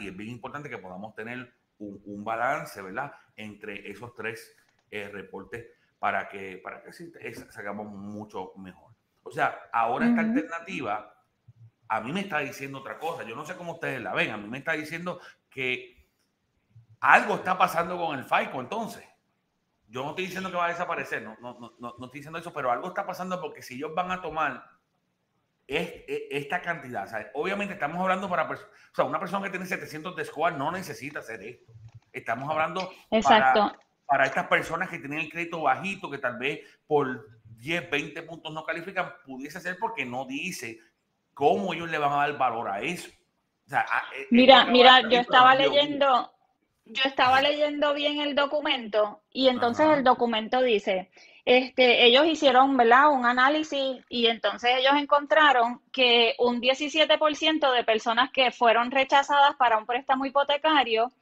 Y 0.00 0.08
es 0.08 0.16
bien 0.16 0.30
importante 0.30 0.68
que 0.68 0.78
podamos 0.78 1.14
tener 1.14 1.52
un, 1.78 2.24
balance, 2.24 2.80
¿verdad? 2.80 3.12
Entre 3.36 3.90
esos 3.90 4.14
tres 4.14 4.54
eh, 4.90 5.08
reportes 5.08 5.66
para 6.04 6.28
que, 6.28 6.60
para 6.62 6.82
que 6.82 6.92
sacamos 7.50 7.86
mucho 7.86 8.52
mejor. 8.56 8.92
O 9.22 9.30
sea, 9.30 9.70
ahora 9.72 10.06
esta 10.06 10.20
alternativa 10.20 11.16
a 11.88 12.00
mí 12.02 12.12
me 12.12 12.20
está 12.20 12.40
diciendo 12.40 12.80
otra 12.80 12.98
cosa. 12.98 13.22
Yo 13.22 13.34
no 13.34 13.46
sé 13.46 13.56
cómo 13.56 13.72
ustedes 13.72 14.02
la 14.02 14.12
ven. 14.12 14.30
A 14.30 14.36
mí 14.36 14.46
me 14.46 14.58
está 14.58 14.72
diciendo 14.72 15.18
que 15.48 16.06
algo 17.00 17.36
está 17.36 17.56
pasando 17.56 17.96
con 17.96 18.18
el 18.18 18.24
FICO 18.26 18.60
entonces. 18.60 19.02
Yo 19.88 20.02
no 20.02 20.10
estoy 20.10 20.26
diciendo 20.26 20.50
que 20.50 20.58
va 20.58 20.66
a 20.66 20.68
desaparecer, 20.68 21.22
no, 21.22 21.38
no, 21.40 21.58
no, 21.58 21.94
no 21.98 22.04
estoy 22.04 22.18
diciendo 22.18 22.38
eso, 22.38 22.52
pero 22.52 22.70
algo 22.70 22.88
está 22.88 23.06
pasando 23.06 23.40
porque 23.40 23.62
si 23.62 23.76
ellos 23.76 23.94
van 23.94 24.10
a 24.10 24.20
tomar 24.20 24.62
esta 25.66 26.60
cantidad, 26.60 27.30
obviamente 27.32 27.72
estamos 27.72 27.98
hablando 27.98 28.28
para, 28.28 28.46
o 28.50 28.56
sea, 28.92 29.06
una 29.06 29.18
persona 29.18 29.42
que 29.44 29.48
tiene 29.48 29.64
700 29.64 30.14
de 30.14 30.24
score 30.26 30.52
no 30.54 30.70
necesita 30.70 31.20
hacer 31.20 31.42
esto. 31.42 31.72
Estamos 32.12 32.50
hablando 32.50 32.92
Exacto. 33.10 33.72
Para, 33.72 33.83
para 34.06 34.26
estas 34.26 34.46
personas 34.46 34.88
que 34.88 34.98
tienen 34.98 35.20
el 35.20 35.30
crédito 35.30 35.62
bajito, 35.62 36.10
que 36.10 36.18
tal 36.18 36.38
vez 36.38 36.60
por 36.86 37.26
10, 37.58 37.90
20 37.90 38.22
puntos 38.22 38.52
no 38.52 38.64
califican, 38.64 39.12
pudiese 39.24 39.60
ser 39.60 39.78
porque 39.78 40.04
no 40.04 40.26
dice 40.26 40.78
cómo 41.32 41.74
ellos 41.74 41.90
le 41.90 41.98
van 41.98 42.12
a 42.12 42.16
dar 42.16 42.38
valor 42.38 42.68
a 42.68 42.80
eso. 42.80 43.10
mira, 44.30 44.66
mira, 44.66 45.00
yo 45.02 45.18
estaba 45.18 45.54
leyendo, 45.54 46.32
yo 46.84 47.02
estaba 47.04 47.40
leyendo 47.40 47.94
bien 47.94 48.20
el 48.20 48.34
documento 48.34 49.22
y 49.32 49.48
entonces 49.48 49.88
el 49.88 50.04
documento 50.04 50.60
dice, 50.60 51.10
este, 51.44 52.06
ellos 52.06 52.26
hicieron 52.26 52.76
¿verdad? 52.76 53.10
un 53.10 53.26
análisis 53.26 54.02
y 54.08 54.26
entonces 54.26 54.70
ellos 54.78 54.94
encontraron 54.96 55.82
que 55.92 56.34
un 56.38 56.60
17% 56.60 57.72
de 57.72 57.84
personas 57.84 58.30
que 58.30 58.50
fueron 58.50 58.90
rechazadas 58.90 59.54
para 59.56 59.76
un 59.76 59.86
préstamo 59.86 60.24
hipotecario 60.24 61.12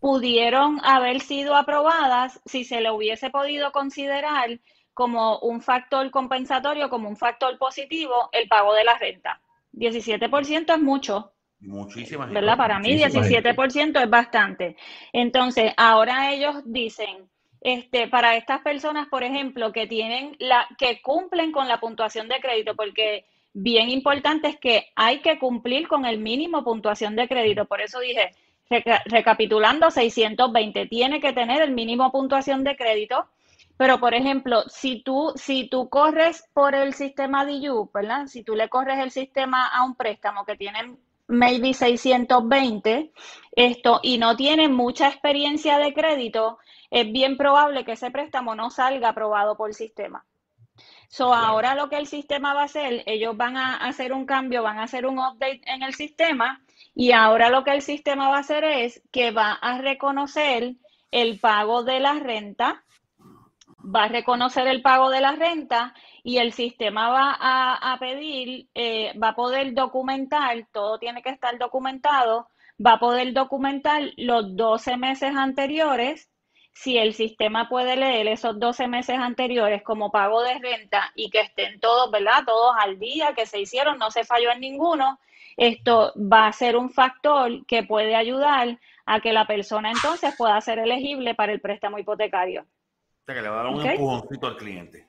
pudieron 0.00 0.80
haber 0.84 1.20
sido 1.20 1.54
aprobadas 1.54 2.40
si 2.46 2.64
se 2.64 2.80
le 2.80 2.90
hubiese 2.90 3.30
podido 3.30 3.70
considerar 3.70 4.58
como 4.94 5.38
un 5.38 5.60
factor 5.60 6.10
compensatorio, 6.10 6.90
como 6.90 7.08
un 7.08 7.16
factor 7.16 7.56
positivo, 7.58 8.28
el 8.32 8.48
pago 8.48 8.74
de 8.74 8.84
la 8.84 8.98
renta. 8.98 9.40
17% 9.72 10.74
es 10.74 10.80
mucho. 10.80 11.32
Muchísimas. 11.60 12.32
¿Verdad? 12.32 12.56
Para 12.56 12.78
mí 12.78 12.96
17% 12.96 14.02
es 14.02 14.10
bastante. 14.10 14.76
Entonces, 15.12 15.72
ahora 15.76 16.32
ellos 16.32 16.62
dicen, 16.64 17.28
este, 17.60 18.08
para 18.08 18.36
estas 18.36 18.62
personas, 18.62 19.08
por 19.08 19.22
ejemplo, 19.22 19.70
que 19.72 19.86
tienen 19.86 20.36
la, 20.38 20.66
que 20.78 21.02
cumplen 21.02 21.52
con 21.52 21.68
la 21.68 21.78
puntuación 21.78 22.28
de 22.28 22.40
crédito, 22.40 22.74
porque 22.74 23.26
bien 23.52 23.90
importante 23.90 24.48
es 24.48 24.58
que 24.58 24.86
hay 24.96 25.20
que 25.20 25.38
cumplir 25.38 25.86
con 25.86 26.06
el 26.06 26.18
mínimo 26.18 26.64
puntuación 26.64 27.16
de 27.16 27.28
crédito. 27.28 27.66
Por 27.66 27.82
eso 27.82 28.00
dije, 28.00 28.32
recapitulando, 29.06 29.90
620 29.90 30.86
tiene 30.86 31.20
que 31.20 31.32
tener 31.32 31.62
el 31.62 31.72
mínimo 31.72 32.10
puntuación 32.12 32.64
de 32.64 32.76
crédito. 32.76 33.26
Pero, 33.76 33.98
por 33.98 34.14
ejemplo, 34.14 34.62
si 34.68 35.02
tú, 35.02 35.32
si 35.36 35.68
tú 35.68 35.88
corres 35.88 36.48
por 36.52 36.74
el 36.74 36.92
sistema 36.92 37.46
DIU, 37.46 37.90
¿verdad? 37.92 38.26
Si 38.26 38.42
tú 38.44 38.54
le 38.54 38.68
corres 38.68 38.98
el 38.98 39.10
sistema 39.10 39.66
a 39.66 39.84
un 39.84 39.94
préstamo 39.94 40.44
que 40.44 40.56
tiene 40.56 40.96
maybe 41.28 41.72
620, 41.72 43.10
esto, 43.52 44.00
y 44.02 44.18
no 44.18 44.36
tienen 44.36 44.74
mucha 44.74 45.08
experiencia 45.08 45.78
de 45.78 45.94
crédito, 45.94 46.58
es 46.90 47.10
bien 47.10 47.36
probable 47.36 47.84
que 47.84 47.92
ese 47.92 48.10
préstamo 48.10 48.54
no 48.54 48.70
salga 48.70 49.10
aprobado 49.10 49.56
por 49.56 49.70
el 49.70 49.74
sistema. 49.74 50.24
So, 51.08 51.34
ahora 51.34 51.74
lo 51.74 51.88
que 51.88 51.96
el 51.96 52.06
sistema 52.06 52.54
va 52.54 52.62
a 52.62 52.64
hacer, 52.64 53.02
ellos 53.06 53.36
van 53.36 53.56
a 53.56 53.76
hacer 53.76 54.12
un 54.12 54.26
cambio, 54.26 54.62
van 54.62 54.78
a 54.78 54.84
hacer 54.84 55.06
un 55.06 55.18
update 55.18 55.62
en 55.66 55.82
el 55.82 55.94
sistema 55.94 56.60
y 56.94 57.12
ahora 57.12 57.50
lo 57.50 57.64
que 57.64 57.72
el 57.72 57.82
sistema 57.82 58.28
va 58.28 58.36
a 58.36 58.40
hacer 58.40 58.64
es 58.64 59.02
que 59.12 59.30
va 59.30 59.52
a 59.52 59.78
reconocer 59.78 60.74
el 61.10 61.38
pago 61.40 61.82
de 61.82 62.00
la 62.00 62.14
renta, 62.14 62.84
va 63.82 64.04
a 64.04 64.08
reconocer 64.08 64.66
el 64.66 64.82
pago 64.82 65.10
de 65.10 65.20
la 65.20 65.32
renta 65.32 65.94
y 66.22 66.38
el 66.38 66.52
sistema 66.52 67.08
va 67.08 67.36
a, 67.40 67.98
pedir, 67.98 68.68
eh, 68.74 69.12
va 69.18 69.28
a 69.30 69.34
poder 69.34 69.74
documentar, 69.74 70.66
todo 70.72 70.98
tiene 70.98 71.22
que 71.22 71.30
estar 71.30 71.58
documentado, 71.58 72.48
va 72.84 72.92
a 72.92 73.00
poder 73.00 73.32
documentar 73.32 74.02
los 74.16 74.56
12 74.56 74.96
meses 74.96 75.34
anteriores. 75.36 76.28
Si 76.72 76.98
el 76.98 77.14
sistema 77.14 77.68
puede 77.68 77.96
leer 77.96 78.28
esos 78.28 78.58
12 78.58 78.86
meses 78.86 79.18
anteriores 79.18 79.82
como 79.82 80.10
pago 80.10 80.42
de 80.42 80.58
renta 80.58 81.12
y 81.14 81.30
que 81.30 81.40
estén 81.40 81.80
todos, 81.80 82.10
¿verdad? 82.10 82.44
Todos 82.46 82.74
al 82.78 82.98
día, 82.98 83.34
que 83.34 83.46
se 83.46 83.60
hicieron, 83.60 83.98
no 83.98 84.10
se 84.10 84.24
falló 84.24 84.52
en 84.52 84.60
ninguno, 84.60 85.18
esto 85.60 86.14
va 86.16 86.46
a 86.46 86.52
ser 86.52 86.74
un 86.74 86.88
factor 86.88 87.66
que 87.66 87.82
puede 87.82 88.16
ayudar 88.16 88.78
a 89.04 89.20
que 89.20 89.34
la 89.34 89.46
persona 89.46 89.90
entonces 89.90 90.34
pueda 90.38 90.58
ser 90.62 90.78
elegible 90.78 91.34
para 91.34 91.52
el 91.52 91.60
préstamo 91.60 91.98
hipotecario. 91.98 92.62
O 92.62 93.24
sea, 93.26 93.34
que 93.34 93.42
le 93.42 93.48
va 93.50 93.60
a 93.60 93.64
dar 93.64 93.74
un 93.74 93.86
empujoncito 93.86 94.46
al 94.46 94.56
cliente. 94.56 95.06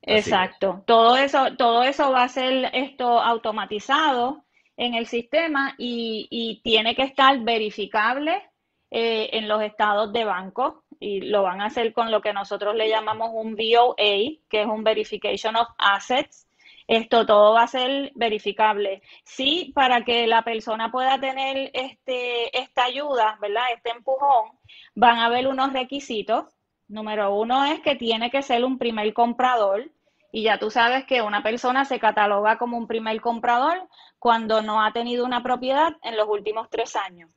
Exacto. 0.00 0.82
Todo 0.86 1.18
eso, 1.18 1.54
todo 1.58 1.82
eso 1.82 2.10
va 2.10 2.22
a 2.22 2.28
ser 2.28 2.70
esto 2.72 3.20
automatizado 3.20 4.42
en 4.78 4.94
el 4.94 5.06
sistema 5.06 5.74
y, 5.76 6.62
tiene 6.64 6.94
que 6.94 7.02
estar 7.02 7.38
verificable 7.40 8.42
eh, 8.90 9.28
en 9.34 9.48
los 9.48 9.60
estados 9.60 10.14
de 10.14 10.24
banco 10.24 10.84
y 10.98 11.20
lo 11.20 11.42
van 11.42 11.60
a 11.60 11.66
hacer 11.66 11.92
con 11.92 12.10
lo 12.10 12.22
que 12.22 12.32
nosotros 12.32 12.74
le 12.74 12.88
llamamos 12.88 13.32
un 13.34 13.54
VOA, 13.54 14.38
que 14.48 14.62
es 14.62 14.66
un 14.66 14.82
Verification 14.82 15.56
of 15.56 15.68
Assets. 15.76 16.47
Esto 16.88 17.26
todo 17.26 17.54
va 17.54 17.62
a 17.62 17.68
ser 17.68 18.10
verificable. 18.16 19.02
Sí, 19.24 19.72
para 19.74 20.04
que 20.04 20.26
la 20.26 20.42
persona 20.42 20.90
pueda 20.90 21.20
tener 21.20 21.70
este, 21.74 22.58
esta 22.58 22.84
ayuda, 22.86 23.38
¿verdad? 23.40 23.62
Este 23.76 23.90
empujón, 23.90 24.58
van 24.96 25.18
a 25.18 25.26
haber 25.26 25.46
unos 25.46 25.72
requisitos 25.72 26.58
Número 26.88 27.34
uno 27.34 27.66
es 27.66 27.80
que 27.80 27.96
tiene 27.96 28.30
que 28.30 28.42
ser 28.42 28.64
un 28.64 28.78
primer 28.78 29.12
comprador. 29.12 29.90
Y 30.32 30.42
ya 30.42 30.58
tú 30.58 30.70
sabes 30.70 31.04
que 31.04 31.22
una 31.22 31.42
persona 31.42 31.84
se 31.84 31.98
cataloga 32.00 32.56
como 32.56 32.78
un 32.78 32.86
primer 32.86 33.20
comprador 33.20 33.88
cuando 34.18 34.62
no 34.62 34.82
ha 34.82 34.92
tenido 34.92 35.24
una 35.24 35.42
propiedad 35.42 35.96
en 36.02 36.16
los 36.16 36.28
últimos 36.28 36.68
tres 36.70 36.96
años. 36.96 37.30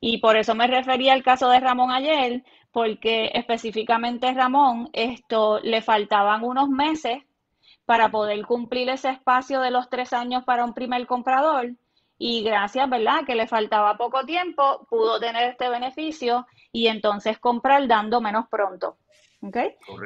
Y 0.00 0.18
por 0.18 0.36
eso 0.36 0.54
me 0.54 0.66
refería 0.66 1.14
al 1.14 1.22
caso 1.22 1.48
de 1.48 1.60
Ramón 1.60 1.90
ayer, 1.90 2.44
porque 2.70 3.30
específicamente 3.34 4.32
Ramón, 4.32 4.88
esto 4.92 5.60
le 5.60 5.82
faltaban 5.82 6.44
unos 6.44 6.68
meses 6.68 7.18
para 7.86 8.10
poder 8.10 8.44
cumplir 8.44 8.88
ese 8.90 9.10
espacio 9.10 9.60
de 9.60 9.70
los 9.70 9.88
tres 9.88 10.12
años 10.12 10.44
para 10.44 10.64
un 10.64 10.74
primer 10.74 11.06
comprador. 11.06 11.70
Y 12.18 12.42
gracias, 12.42 12.88
¿verdad? 12.88 13.24
Que 13.26 13.34
le 13.34 13.46
faltaba 13.46 13.96
poco 13.96 14.24
tiempo, 14.24 14.86
pudo 14.90 15.20
tener 15.20 15.50
este 15.50 15.68
beneficio 15.68 16.46
y 16.72 16.88
entonces 16.88 17.38
comprar 17.38 17.86
dando 17.86 18.20
menos 18.20 18.46
pronto. 18.50 18.98
¿Ok? 19.42 19.56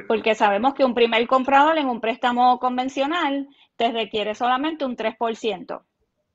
Porque 0.09 0.35
sabemos 0.35 0.75
que 0.75 0.85
un 0.85 0.95
primer 0.95 1.27
comprador 1.27 1.79
en 1.79 1.89
un 1.89 2.01
préstamo 2.01 2.59
convencional 2.59 3.49
te 3.77 3.91
requiere 3.93 4.35
solamente 4.35 4.85
un 4.85 4.97
3% 4.97 5.83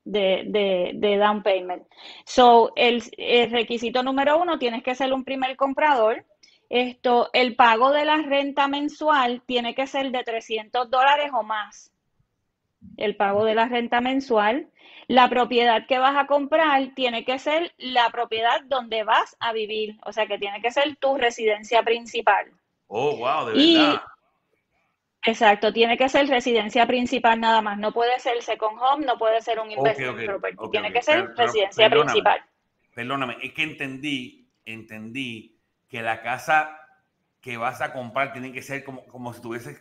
de, 0.05 0.43
de, 0.47 0.91
de, 0.95 1.17
down 1.17 1.43
payment. 1.43 1.83
So, 2.25 2.71
el, 2.75 3.03
el, 3.17 3.51
requisito 3.51 4.01
número 4.01 4.39
uno, 4.39 4.57
tienes 4.57 4.81
que 4.81 4.95
ser 4.95 5.13
un 5.13 5.23
primer 5.23 5.57
comprador. 5.57 6.25
Esto, 6.69 7.29
el 7.33 7.55
pago 7.55 7.91
de 7.91 8.05
la 8.05 8.17
renta 8.17 8.67
mensual 8.67 9.41
tiene 9.45 9.75
que 9.75 9.87
ser 9.87 10.11
de 10.11 10.23
300 10.23 10.89
dólares 10.89 11.31
o 11.33 11.43
más. 11.43 11.91
El 12.97 13.15
pago 13.15 13.45
de 13.45 13.55
la 13.55 13.67
renta 13.67 14.01
mensual. 14.01 14.69
La 15.07 15.29
propiedad 15.29 15.85
que 15.87 15.99
vas 15.99 16.15
a 16.17 16.25
comprar 16.25 16.93
tiene 16.95 17.25
que 17.25 17.37
ser 17.37 17.73
la 17.77 18.09
propiedad 18.09 18.61
donde 18.65 19.03
vas 19.03 19.35
a 19.39 19.53
vivir. 19.53 19.97
O 20.03 20.11
sea, 20.11 20.25
que 20.25 20.39
tiene 20.39 20.61
que 20.61 20.71
ser 20.71 20.95
tu 20.95 21.15
residencia 21.17 21.83
principal. 21.83 22.51
Oh, 22.87 23.15
wow, 23.17 23.45
de 23.47 23.53
verdad. 23.53 24.01
Exacto, 25.27 25.73
tiene 25.73 25.97
que 25.97 26.07
ser 26.07 26.27
residencia 26.27 26.85
principal 26.85 27.39
nada 27.39 27.61
más. 27.61 27.77
No 27.79 27.91
puede 27.91 28.19
ser 28.19 28.41
second 28.43 28.77
home, 28.79 29.05
no 29.05 29.17
puede 29.17 29.41
ser 29.41 29.59
un 29.59 29.71
investment 29.71 30.23
property. 30.23 30.69
tiene 30.71 30.93
que 30.93 31.01
ser 31.01 31.35
residencia 31.35 31.89
principal. 31.89 32.41
Perdóname, 32.93 33.37
es 33.41 33.53
que 33.53 33.63
entendí, 33.63 34.47
entendí 34.65 35.54
que 35.87 36.01
la 36.01 36.21
casa 36.21 36.79
que 37.41 37.57
vas 37.57 37.81
a 37.81 37.93
comprar 37.93 38.33
tiene 38.33 38.51
que 38.51 38.61
ser 38.61 38.83
como, 38.83 39.05
como 39.05 39.31
si 39.31 39.37
estuviese, 39.37 39.77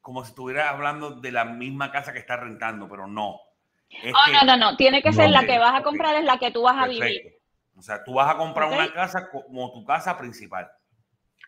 como 0.00 0.24
si 0.24 0.30
estuvieras 0.30 0.70
hablando 0.70 1.10
de 1.12 1.32
la 1.32 1.44
misma 1.44 1.90
casa 1.90 2.12
que 2.12 2.20
estás 2.20 2.40
rentando, 2.40 2.88
pero 2.88 3.06
no. 3.06 3.30
oh, 3.30 4.32
no, 4.32 4.42
no, 4.44 4.56
no. 4.56 4.76
Tiene 4.76 5.02
que 5.02 5.12
ser 5.12 5.30
la 5.30 5.44
que 5.44 5.58
vas 5.58 5.74
a 5.74 5.82
comprar, 5.82 6.14
es 6.16 6.24
la 6.24 6.38
que 6.38 6.50
tú 6.50 6.62
vas 6.62 6.82
a 6.82 6.86
vivir. 6.86 7.38
O 7.76 7.82
sea, 7.82 8.02
tú 8.02 8.14
vas 8.14 8.34
a 8.34 8.36
comprar 8.36 8.72
una 8.72 8.92
casa 8.92 9.30
como 9.30 9.72
tu 9.72 9.84
casa 9.84 10.18
principal. 10.18 10.68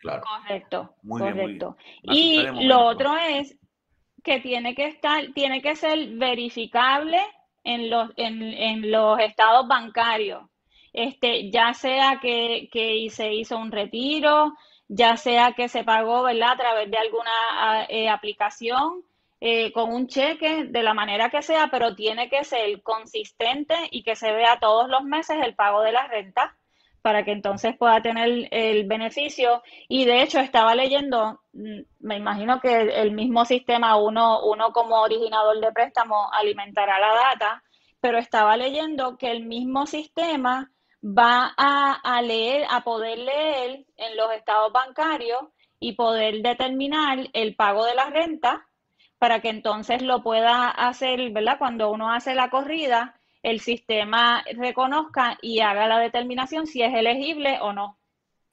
Correcto, 0.02 0.94
correcto. 1.06 1.76
Y 2.02 2.42
lo 2.66 2.80
otro 2.86 3.16
es 3.16 3.56
que 4.22 4.40
tiene 4.40 4.74
que 4.74 4.86
estar, 4.86 5.32
tiene 5.34 5.60
que 5.60 5.76
ser 5.76 6.16
verificable 6.16 7.20
en 7.64 7.90
los, 7.90 8.10
en, 8.16 8.90
los 8.90 9.18
estados 9.20 9.66
bancarios. 9.68 10.42
Este, 10.92 11.50
ya 11.50 11.74
sea 11.74 12.18
que, 12.20 12.68
se 13.10 13.32
hizo 13.32 13.58
un 13.58 13.72
retiro, 13.72 14.54
ya 14.88 15.16
sea 15.16 15.52
que 15.52 15.68
se 15.68 15.84
pagó, 15.84 16.22
¿verdad? 16.22 16.52
A 16.52 16.56
través 16.56 16.90
de 16.90 16.98
alguna 16.98 17.86
eh, 17.88 18.08
aplicación, 18.08 19.04
eh, 19.40 19.72
con 19.72 19.92
un 19.92 20.06
cheque, 20.08 20.64
de 20.64 20.82
la 20.82 20.94
manera 20.94 21.30
que 21.30 21.42
sea, 21.42 21.68
pero 21.70 21.94
tiene 21.94 22.28
que 22.28 22.44
ser 22.44 22.82
consistente 22.82 23.74
y 23.90 24.02
que 24.02 24.16
se 24.16 24.32
vea 24.32 24.58
todos 24.60 24.88
los 24.88 25.02
meses 25.04 25.38
el 25.42 25.54
pago 25.54 25.82
de 25.82 25.92
la 25.92 26.06
renta 26.08 26.56
para 27.02 27.24
que 27.24 27.32
entonces 27.32 27.76
pueda 27.76 28.02
tener 28.02 28.48
el 28.50 28.86
beneficio. 28.86 29.62
Y 29.88 30.04
de 30.04 30.22
hecho 30.22 30.40
estaba 30.40 30.74
leyendo, 30.74 31.40
mm, 31.52 31.80
me 32.00 32.16
imagino 32.16 32.60
que 32.60 32.80
el 32.80 33.12
mismo 33.12 33.44
sistema, 33.44 33.96
uno, 33.96 34.44
uno 34.44 34.72
como 34.72 35.00
originador 35.00 35.60
de 35.60 35.72
préstamo 35.72 36.30
alimentará 36.32 36.98
la 37.00 37.14
data, 37.14 37.62
pero 38.00 38.18
estaba 38.18 38.56
leyendo 38.56 39.16
que 39.16 39.30
el 39.30 39.46
mismo 39.46 39.86
sistema 39.86 40.70
va 41.02 41.52
a, 41.56 41.92
a 41.94 42.22
leer, 42.22 42.66
a 42.70 42.82
poder 42.82 43.18
leer 43.18 43.84
en 43.96 44.16
los 44.16 44.32
estados 44.32 44.72
bancarios 44.72 45.40
y 45.78 45.92
poder 45.92 46.42
determinar 46.42 47.18
el 47.32 47.56
pago 47.56 47.84
de 47.84 47.94
la 47.94 48.10
renta 48.10 48.66
para 49.18 49.40
que 49.40 49.50
entonces 49.50 50.02
lo 50.02 50.22
pueda 50.22 50.70
hacer, 50.70 51.30
¿verdad? 51.30 51.58
Cuando 51.58 51.90
uno 51.90 52.10
hace 52.10 52.34
la 52.34 52.48
corrida, 52.48 53.20
el 53.42 53.60
sistema 53.60 54.42
reconozca 54.56 55.38
y 55.42 55.60
haga 55.60 55.86
la 55.86 55.98
determinación 55.98 56.66
si 56.66 56.82
es 56.82 56.94
elegible 56.94 57.58
o 57.60 57.72
no. 57.72 57.98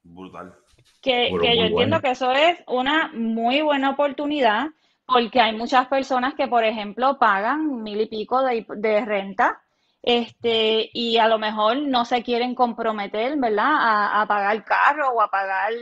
Brutal. 0.03 0.55
Que, 1.01 1.29
yo 1.31 1.41
entiendo 1.41 2.01
que 2.01 2.12
eso 2.12 2.31
es 2.31 2.62
una 2.67 3.12
muy 3.13 3.62
buena 3.62 3.91
oportunidad 3.91 4.67
porque 5.05 5.39
hay 5.39 5.55
muchas 5.55 5.88
personas 5.88 6.33
que, 6.33 6.47
por 6.47 6.65
ejemplo, 6.65 7.17
pagan 7.17 7.81
mil 7.81 8.01
y 8.01 8.07
pico 8.07 8.41
de, 8.43 9.05
renta 9.05 9.62
este, 10.01 10.89
y 10.93 11.17
a 11.17 11.27
lo 11.27 11.38
mejor 11.38 11.77
no 11.77 12.05
se 12.05 12.23
quieren 12.23 12.55
comprometer, 12.55 13.38
¿verdad?, 13.38 14.21
a, 14.21 14.25
pagar 14.27 14.55
el 14.55 14.63
carro 14.63 15.10
o 15.10 15.21
a 15.21 15.29
pagar, 15.29 15.73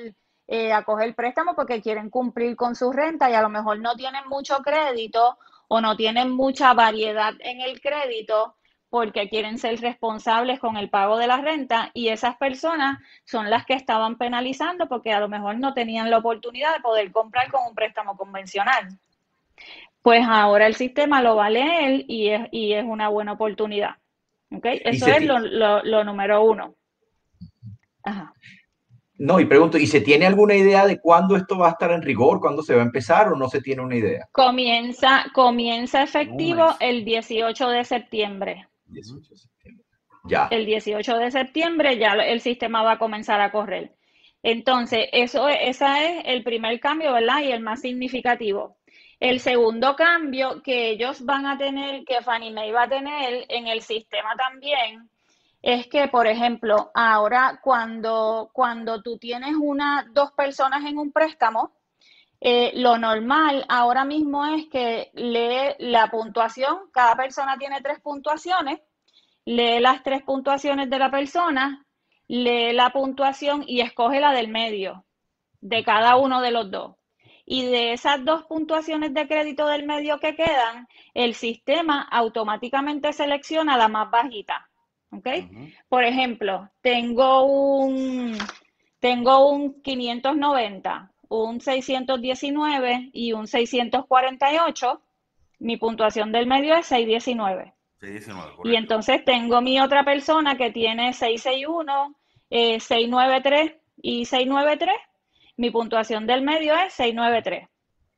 eh, 0.47 0.73
a 0.73 0.83
coger 0.83 1.15
préstamo 1.15 1.55
porque 1.55 1.81
quieren 1.81 2.09
cumplir 2.09 2.55
con 2.55 2.75
su 2.75 2.91
renta 2.91 3.29
y 3.29 3.33
a 3.33 3.41
lo 3.41 3.49
mejor 3.49 3.79
no 3.79 3.95
tienen 3.95 4.27
mucho 4.27 4.57
crédito 4.63 5.37
o 5.67 5.81
no 5.81 5.95
tienen 5.95 6.31
mucha 6.31 6.73
variedad 6.73 7.33
en 7.39 7.61
el 7.61 7.81
crédito 7.81 8.55
porque 8.89 9.27
quieren 9.27 9.57
ser 9.57 9.79
responsables 9.81 10.59
con 10.59 10.77
el 10.77 10.89
pago 10.89 11.17
de 11.17 11.27
la 11.27 11.37
renta 11.37 11.91
y 11.93 12.09
esas 12.09 12.37
personas 12.37 12.99
son 13.25 13.49
las 13.49 13.65
que 13.65 13.73
estaban 13.73 14.17
penalizando 14.17 14.87
porque 14.87 15.11
a 15.11 15.19
lo 15.19 15.27
mejor 15.27 15.57
no 15.59 15.73
tenían 15.73 16.09
la 16.09 16.19
oportunidad 16.19 16.73
de 16.73 16.81
poder 16.81 17.11
comprar 17.11 17.51
con 17.51 17.67
un 17.67 17.75
préstamo 17.75 18.15
convencional. 18.15 18.97
Pues 20.01 20.25
ahora 20.25 20.67
el 20.67 20.75
sistema 20.75 21.21
lo 21.21 21.35
va 21.35 21.47
a 21.47 21.49
leer 21.49 22.05
y 22.07 22.29
es, 22.29 22.47
y 22.51 22.73
es 22.73 22.85
una 22.85 23.09
buena 23.09 23.33
oportunidad. 23.33 23.97
¿Okay? 24.57 24.81
Eso 24.83 25.07
es 25.07 25.23
lo, 25.23 25.39
lo, 25.83 26.03
número 26.03 26.43
uno. 26.43 26.75
No, 29.17 29.39
y 29.39 29.45
pregunto, 29.45 29.77
¿y 29.77 29.87
se 29.87 30.01
tiene 30.01 30.25
alguna 30.25 30.55
idea 30.55 30.85
de 30.85 30.99
cuándo 30.99 31.35
esto 31.35 31.57
va 31.57 31.69
a 31.69 31.71
estar 31.71 31.91
en 31.91 32.01
rigor? 32.01 32.39
¿Cuándo 32.41 32.61
se 32.61 32.75
va 32.75 32.81
a 32.81 32.85
empezar 32.85 33.29
o 33.29 33.37
no 33.37 33.49
se 33.49 33.61
tiene 33.61 33.81
una 33.81 33.95
idea? 33.95 34.27
Comienza, 34.31 35.25
comienza 35.33 36.03
efectivo 36.03 36.75
el 36.79 37.05
18 37.05 37.69
de 37.69 37.83
septiembre. 37.85 38.67
18 38.87 39.29
de 39.29 39.37
septiembre. 39.37 39.85
Ya. 40.25 40.47
El 40.51 40.65
18 40.65 41.17
de 41.17 41.31
septiembre 41.31 41.97
ya 41.97 42.13
el 42.13 42.41
sistema 42.41 42.83
va 42.83 42.93
a 42.93 42.99
comenzar 42.99 43.39
a 43.39 43.51
correr. 43.51 43.93
Entonces, 44.43 45.07
eso, 45.11 45.47
ese 45.47 45.85
es 45.85 46.23
el 46.25 46.43
primer 46.43 46.79
cambio, 46.79 47.13
¿verdad? 47.13 47.41
Y 47.41 47.51
el 47.51 47.61
más 47.61 47.81
significativo. 47.81 48.77
El 49.25 49.39
segundo 49.39 49.95
cambio 49.95 50.61
que 50.61 50.91
ellos 50.91 51.25
van 51.25 51.47
a 51.47 51.57
tener, 51.57 52.05
que 52.05 52.21
Fannie 52.21 52.51
Mae 52.51 52.71
va 52.71 52.83
a 52.83 52.87
tener 52.87 53.47
en 53.49 53.65
el 53.65 53.81
sistema 53.81 54.35
también, 54.35 55.09
es 55.63 55.87
que, 55.87 56.07
por 56.09 56.27
ejemplo, 56.27 56.91
ahora 56.93 57.59
cuando, 57.63 58.51
cuando 58.53 59.01
tú 59.01 59.17
tienes 59.17 59.55
una, 59.59 60.05
dos 60.11 60.31
personas 60.33 60.85
en 60.85 60.99
un 60.99 61.11
préstamo, 61.11 61.71
eh, 62.39 62.73
lo 62.75 62.99
normal 62.99 63.65
ahora 63.67 64.05
mismo 64.05 64.45
es 64.45 64.67
que 64.67 65.09
lee 65.15 65.73
la 65.79 66.11
puntuación, 66.11 66.91
cada 66.93 67.15
persona 67.15 67.57
tiene 67.57 67.81
tres 67.81 67.99
puntuaciones, 68.01 68.79
lee 69.43 69.79
las 69.79 70.03
tres 70.03 70.21
puntuaciones 70.21 70.87
de 70.87 70.99
la 70.99 71.09
persona, 71.09 71.83
lee 72.27 72.73
la 72.73 72.91
puntuación 72.91 73.63
y 73.65 73.81
escoge 73.81 74.19
la 74.19 74.33
del 74.33 74.49
medio 74.49 75.03
de 75.61 75.83
cada 75.83 76.15
uno 76.15 76.41
de 76.41 76.51
los 76.51 76.69
dos. 76.69 76.95
Y 77.45 77.65
de 77.65 77.93
esas 77.93 78.25
dos 78.25 78.43
puntuaciones 78.45 79.13
de 79.13 79.27
crédito 79.27 79.67
del 79.67 79.85
medio 79.85 80.19
que 80.19 80.35
quedan, 80.35 80.87
el 81.13 81.35
sistema 81.35 82.01
automáticamente 82.01 83.13
selecciona 83.13 83.77
la 83.77 83.87
más 83.87 84.09
bajita. 84.09 84.67
¿Ok? 85.11 85.27
Por 85.87 86.03
ejemplo, 86.03 86.69
tengo 86.81 87.43
un, 87.43 88.37
tengo 88.99 89.49
un 89.49 89.81
590 89.81 91.11
un 91.29 91.61
619 91.61 93.09
y 93.13 93.33
un 93.33 93.47
648. 93.47 95.01
Mi 95.59 95.77
puntuación 95.77 96.31
del 96.31 96.47
medio 96.47 96.75
es 96.75 96.85
619. 96.87 97.73
619 97.99 98.69
y 98.71 98.75
entonces 98.75 99.23
tengo 99.25 99.61
mi 99.61 99.79
otra 99.79 100.03
persona 100.03 100.57
que 100.57 100.71
tiene 100.71 101.13
661, 101.13 102.15
693 102.49 103.71
eh, 103.71 103.79
y 104.01 104.25
693. 104.25 104.95
Mi 105.57 105.71
puntuación 105.71 106.27
del 106.27 106.41
medio 106.41 106.75
es 106.75 106.93
693. 106.93 107.69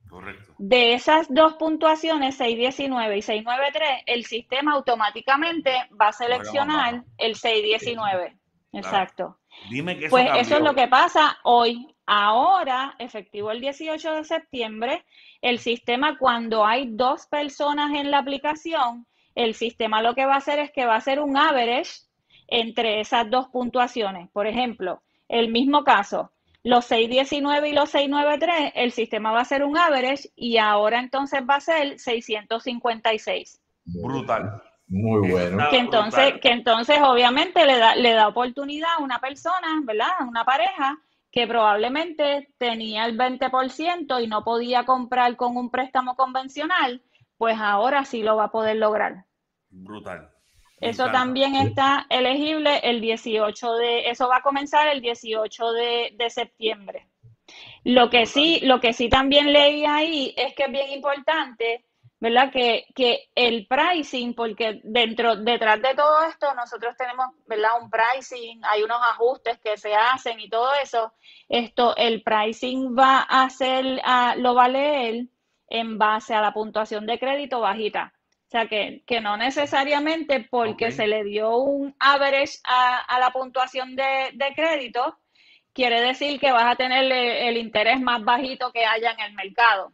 Correcto. 0.09 0.53
De 0.57 0.93
esas 0.93 1.27
dos 1.29 1.55
puntuaciones, 1.55 2.35
619 2.37 3.17
y 3.17 3.21
693, 3.21 4.03
el 4.05 4.25
sistema 4.25 4.73
automáticamente 4.73 5.71
va 5.99 6.07
a 6.09 6.13
seleccionar 6.13 7.03
el 7.17 7.35
619. 7.35 8.37
Exacto. 8.73 9.37
Dime 9.69 9.97
que 9.97 10.09
pues 10.09 10.29
eso 10.37 10.55
es 10.57 10.61
lo 10.61 10.75
que 10.75 10.87
pasa 10.87 11.37
hoy. 11.43 11.93
Ahora, 12.05 12.95
efectivo 12.99 13.51
el 13.51 13.59
18 13.59 14.13
de 14.13 14.23
septiembre, 14.23 15.05
el 15.41 15.59
sistema 15.59 16.17
cuando 16.17 16.65
hay 16.65 16.87
dos 16.91 17.27
personas 17.27 17.93
en 17.93 18.11
la 18.11 18.19
aplicación, 18.19 19.05
el 19.35 19.55
sistema 19.55 20.01
lo 20.01 20.15
que 20.15 20.25
va 20.25 20.35
a 20.35 20.37
hacer 20.37 20.59
es 20.59 20.71
que 20.71 20.85
va 20.85 20.93
a 20.93 20.97
hacer 20.97 21.19
un 21.19 21.37
average 21.37 21.91
entre 22.47 23.01
esas 23.01 23.29
dos 23.29 23.49
puntuaciones. 23.49 24.29
Por 24.31 24.47
ejemplo, 24.47 25.01
el 25.27 25.51
mismo 25.51 25.83
caso, 25.83 26.31
los 26.67 26.85
619 26.85 27.69
y 27.69 27.73
los 27.73 27.89
693, 27.89 28.73
el 28.75 28.91
sistema 28.91 29.31
va 29.31 29.39
a 29.39 29.43
hacer 29.43 29.63
un 29.63 29.77
average 29.77 30.29
y 30.35 30.57
ahora 30.57 30.99
entonces 30.99 31.41
va 31.49 31.55
a 31.55 31.61
ser 31.61 31.97
656. 31.97 33.61
Brutal. 33.85 34.61
Muy 34.87 35.31
bueno. 35.31 35.69
Que 35.69 35.77
entonces, 35.77 36.33
que 36.41 36.49
entonces 36.49 36.99
obviamente 37.01 37.65
le 37.65 37.77
da, 37.77 37.95
le 37.95 38.11
da 38.11 38.27
oportunidad 38.27 38.89
a 38.97 39.03
una 39.03 39.19
persona, 39.19 39.81
¿verdad? 39.83 40.07
A 40.19 40.25
una 40.25 40.43
pareja 40.43 40.97
que 41.31 41.47
probablemente 41.47 42.49
tenía 42.57 43.05
el 43.05 43.17
20% 43.17 44.23
y 44.23 44.27
no 44.27 44.43
podía 44.43 44.85
comprar 44.85 45.35
con 45.37 45.55
un 45.55 45.69
préstamo 45.69 46.15
convencional, 46.15 47.01
pues 47.37 47.57
ahora 47.59 48.03
sí 48.03 48.23
lo 48.23 48.35
va 48.35 48.45
a 48.45 48.51
poder 48.51 48.75
lograr. 48.77 49.25
Brutal. 49.69 50.31
Eso 50.79 51.09
también 51.11 51.55
está 51.55 52.05
elegible 52.09 52.79
el 52.83 53.01
18 53.01 53.73
de, 53.73 54.09
eso 54.09 54.27
va 54.27 54.37
a 54.37 54.41
comenzar 54.43 54.87
el 54.87 55.01
18 55.01 55.71
de, 55.71 56.13
de 56.15 56.29
septiembre. 56.29 57.07
Lo 57.83 58.09
que 58.09 58.25
sí, 58.25 58.59
lo 58.61 58.79
que 58.79 58.93
sí 58.93 59.09
también 59.09 59.51
leí 59.53 59.85
ahí 59.85 60.33
es 60.37 60.53
que 60.53 60.65
es 60.65 60.71
bien 60.71 60.91
importante 60.91 61.87
¿verdad? 62.19 62.51
Que, 62.51 62.87
que 62.95 63.29
el 63.35 63.67
pricing, 63.67 64.33
porque 64.33 64.81
dentro, 64.83 65.35
detrás 65.35 65.81
de 65.81 65.93
todo 65.93 66.23
esto, 66.23 66.53
nosotros 66.55 66.95
tenemos, 66.97 67.27
¿verdad? 67.45 67.71
Un 67.81 67.89
pricing, 67.89 68.61
hay 68.65 68.83
unos 68.83 68.99
ajustes 69.11 69.59
que 69.59 69.77
se 69.77 69.93
hacen 69.93 70.39
y 70.39 70.49
todo 70.49 70.69
eso. 70.81 71.13
Esto, 71.47 71.95
el 71.95 72.23
pricing 72.23 72.95
va 72.97 73.19
a 73.19 73.49
ser, 73.49 74.01
lo 74.37 74.55
va 74.55 74.65
a 74.65 74.69
leer 74.69 75.27
en 75.69 75.97
base 75.97 76.33
a 76.33 76.41
la 76.41 76.53
puntuación 76.53 77.05
de 77.05 77.19
crédito 77.19 77.59
bajita. 77.59 78.13
O 78.47 78.49
sea, 78.49 78.67
que, 78.67 79.03
que 79.05 79.19
no 79.19 79.35
necesariamente 79.35 80.47
porque 80.49 80.91
se 80.93 81.05
le 81.05 81.25
dio 81.25 81.57
un 81.57 81.93
average 81.99 82.59
a, 82.63 83.19
la 83.19 83.31
puntuación 83.31 83.97
de, 83.97 84.31
de, 84.33 84.53
crédito, 84.55 85.17
quiere 85.73 85.99
decir 85.99 86.39
que 86.39 86.53
vas 86.53 86.65
a 86.65 86.77
tener 86.77 87.11
el 87.11 87.57
interés 87.57 87.99
más 87.99 88.23
bajito 88.23 88.71
que 88.71 88.85
haya 88.85 89.11
en 89.11 89.19
el 89.19 89.33
mercado. 89.33 89.91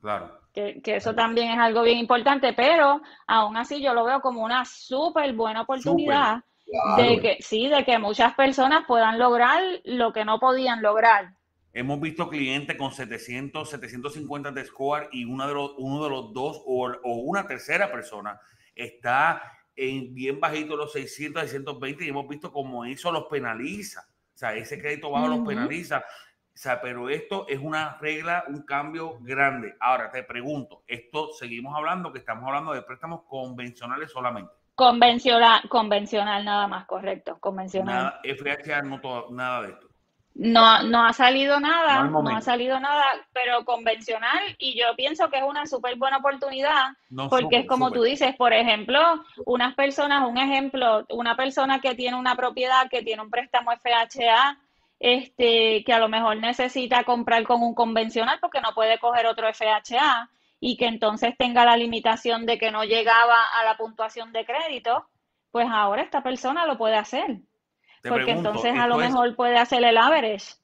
Claro. 0.00 0.36
Que, 0.52 0.82
eso 0.84 1.14
también 1.14 1.52
es 1.52 1.58
algo 1.58 1.82
bien 1.82 1.98
importante, 1.98 2.52
pero 2.52 3.00
aún 3.28 3.56
así 3.56 3.80
yo 3.80 3.94
lo 3.94 4.04
veo 4.04 4.20
como 4.20 4.42
una 4.42 4.64
súper 4.64 5.32
buena 5.32 5.62
oportunidad 5.62 6.42
de 6.96 7.20
que 7.20 7.36
sí, 7.40 7.68
de 7.68 7.84
que 7.84 7.98
muchas 7.98 8.34
personas 8.34 8.84
puedan 8.86 9.18
lograr 9.18 9.62
lo 9.84 10.12
que 10.12 10.24
no 10.24 10.40
podían 10.40 10.82
lograr. 10.82 11.34
Hemos 11.72 12.00
visto 12.00 12.28
clientes 12.28 12.76
con 12.76 12.92
700, 12.92 13.70
750 13.70 14.52
de 14.52 14.64
score 14.64 15.08
y 15.12 15.24
uno 15.24 15.46
de 15.46 15.54
los, 15.54 15.74
uno 15.78 16.04
de 16.04 16.10
los 16.10 16.32
dos 16.32 16.62
o, 16.66 16.92
una 17.02 17.46
tercera 17.46 17.90
persona 17.90 18.38
está 18.74 19.42
en 19.74 20.14
bien 20.14 20.38
bajito 20.38 20.76
los 20.76 20.92
600, 20.92 21.42
620 21.42 22.04
y 22.04 22.08
hemos 22.08 22.28
visto 22.28 22.52
cómo 22.52 22.84
eso 22.84 23.10
los 23.10 23.24
penaliza. 23.24 24.06
O 24.34 24.38
sea, 24.38 24.54
ese 24.54 24.78
crédito 24.78 25.10
bajo 25.10 25.28
los 25.28 25.46
penaliza 25.46 26.04
o 26.54 26.58
sea, 26.58 26.82
pero 26.82 27.08
esto 27.08 27.46
es 27.48 27.58
una 27.58 27.96
regla, 27.98 28.44
un 28.46 28.62
cambio 28.62 29.18
grande. 29.20 29.74
Ahora 29.80 30.10
te 30.10 30.22
pregunto, 30.22 30.82
esto 30.86 31.32
seguimos 31.32 31.74
hablando 31.74 32.12
que 32.12 32.18
estamos 32.18 32.46
hablando 32.46 32.74
de 32.74 32.82
préstamos 32.82 33.22
convencionales 33.22 34.12
solamente. 34.12 34.52
Convencional, 34.74 35.66
convencional 35.68 36.44
nada 36.44 36.66
más, 36.68 36.84
correcto, 36.86 37.38
convencional. 37.40 37.96
Nada, 37.96 38.20
FHA 38.22 38.82
no 38.82 39.00
nada 39.30 39.62
de 39.62 39.68
esto. 39.70 39.88
No, 40.34 40.82
no 40.82 41.04
ha 41.04 41.12
salido 41.12 41.60
nada, 41.60 42.04
no, 42.04 42.26
ha 42.26 42.40
salido 42.40 42.80
nada, 42.80 43.04
pero 43.34 43.66
convencional 43.66 44.40
y 44.58 44.78
yo 44.78 44.86
pienso 44.96 45.28
que 45.28 45.36
es 45.36 45.42
una 45.42 45.66
súper 45.66 45.96
buena 45.96 46.18
oportunidad 46.18 46.92
porque 47.28 47.58
es 47.58 47.66
como 47.66 47.90
tú 47.90 48.02
dices, 48.02 48.34
por 48.36 48.54
ejemplo, 48.54 48.98
unas 49.44 49.74
personas, 49.74 50.26
un 50.26 50.38
ejemplo, 50.38 51.04
una 51.10 51.36
persona 51.36 51.80
que 51.82 51.94
tiene 51.94 52.16
una 52.16 52.34
propiedad, 52.34 52.88
que 52.88 53.02
tiene 53.02 53.20
un 53.20 53.30
préstamo 53.30 53.72
FHA, 53.72 54.58
este, 54.98 55.84
que 55.84 55.92
a 55.92 55.98
lo 55.98 56.08
mejor 56.08 56.38
necesita 56.38 57.04
comprar 57.04 57.42
con 57.42 57.60
un 57.62 57.74
convencional 57.74 58.38
porque 58.40 58.62
no 58.62 58.72
puede 58.72 58.98
coger 58.98 59.26
otro 59.26 59.52
FHA 59.52 60.30
y 60.60 60.76
que 60.76 60.86
entonces 60.86 61.36
tenga 61.36 61.64
la 61.64 61.76
limitación 61.76 62.46
de 62.46 62.56
que 62.56 62.70
no 62.70 62.84
llegaba 62.84 63.36
a 63.60 63.64
la 63.64 63.76
puntuación 63.76 64.32
de 64.32 64.46
crédito, 64.46 65.06
pues 65.50 65.66
ahora 65.70 66.02
esta 66.02 66.22
persona 66.22 66.64
lo 66.66 66.78
puede 66.78 66.96
hacer. 66.96 67.38
Porque 68.08 68.32
entonces 68.32 68.78
a 68.78 68.86
lo 68.86 68.96
mejor 68.96 69.34
puede 69.36 69.56
hacer 69.56 69.82
el 69.84 69.96
average. 69.96 70.54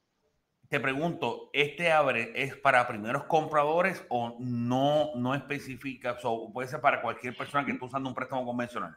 Te 0.69 0.81
pregunto, 0.81 1.49
¿este 1.55 1.91
average 1.91 2.33
es 2.35 2.57
para 2.57 2.87
primeros 2.87 3.25
compradores 3.25 4.05
o 4.11 4.37
no, 4.39 5.11
no 5.15 5.35
especifica? 5.35 6.19
O 6.25 6.53
puede 6.53 6.69
ser 6.69 6.81
para 6.81 7.01
cualquier 7.01 7.35
persona 7.37 7.65
que 7.65 7.73
esté 7.73 7.85
usando 7.85 8.09
un 8.09 8.15
préstamo 8.15 8.45
convencional. 8.45 8.95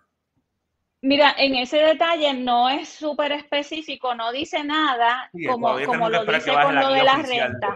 Mira, 1.02 1.34
en 1.38 1.56
ese 1.56 1.78
detalle 1.78 2.34
no 2.34 2.70
es 2.70 2.90
súper 2.90 3.32
específico, 3.32 4.14
no 4.14 4.32
dice 4.32 4.64
nada 4.64 5.32
como, 5.48 5.76
como 5.86 6.10
lo 6.10 6.26
dice 6.26 6.54
con 6.54 6.76
lo 6.76 6.90
de 6.90 7.04
la 7.04 7.16
renta. 7.16 7.76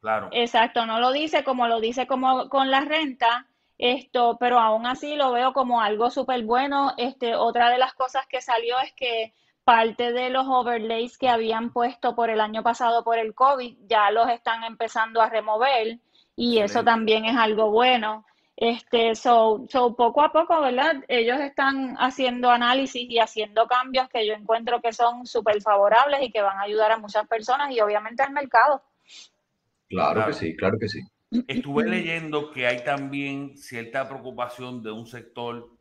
Claro. 0.00 0.28
Exacto, 0.32 0.84
no 0.84 1.00
lo 1.00 1.12
dice 1.12 1.42
como 1.44 1.66
lo 1.66 1.80
dice 1.80 2.06
como 2.06 2.48
con 2.48 2.70
la 2.70 2.80
renta, 2.80 3.46
esto, 3.78 4.36
pero 4.38 4.58
aún 4.58 4.86
así 4.86 5.14
lo 5.14 5.32
veo 5.32 5.52
como 5.52 5.80
algo 5.80 6.10
súper 6.10 6.42
bueno. 6.44 6.92
Este, 6.98 7.34
otra 7.36 7.70
de 7.70 7.78
las 7.78 7.94
cosas 7.94 8.26
que 8.26 8.42
salió 8.42 8.78
es 8.80 8.92
que 8.92 9.32
parte 9.68 10.14
de 10.14 10.30
los 10.30 10.46
overlays 10.48 11.18
que 11.18 11.28
habían 11.28 11.74
puesto 11.74 12.16
por 12.16 12.30
el 12.30 12.40
año 12.40 12.62
pasado 12.62 13.04
por 13.04 13.18
el 13.18 13.34
COVID 13.34 13.76
ya 13.86 14.10
los 14.10 14.26
están 14.30 14.64
empezando 14.64 15.20
a 15.20 15.28
remover 15.28 15.98
y 16.34 16.60
eso 16.60 16.82
también 16.82 17.26
es 17.26 17.36
algo 17.36 17.70
bueno. 17.70 18.24
Este, 18.56 19.14
so, 19.14 19.66
so, 19.68 19.94
poco 19.94 20.22
a 20.22 20.32
poco, 20.32 20.58
¿verdad? 20.62 21.04
Ellos 21.06 21.38
están 21.40 21.96
haciendo 21.98 22.48
análisis 22.48 23.10
y 23.10 23.18
haciendo 23.18 23.66
cambios 23.66 24.08
que 24.08 24.26
yo 24.26 24.32
encuentro 24.32 24.80
que 24.80 24.94
son 24.94 25.26
súper 25.26 25.60
favorables 25.60 26.22
y 26.22 26.32
que 26.32 26.40
van 26.40 26.56
a 26.56 26.62
ayudar 26.62 26.92
a 26.92 26.98
muchas 26.98 27.28
personas 27.28 27.70
y 27.70 27.78
obviamente 27.82 28.22
al 28.22 28.32
mercado. 28.32 28.82
Claro, 29.90 30.24
que 30.28 30.32
sí, 30.32 30.56
claro 30.56 30.78
que 30.80 30.88
sí. 30.88 31.00
Estuve 31.46 31.86
leyendo 31.86 32.52
que 32.52 32.66
hay 32.66 32.82
también 32.84 33.58
cierta 33.58 34.08
preocupación 34.08 34.82
de 34.82 34.92
un 34.92 35.06
sector 35.06 35.77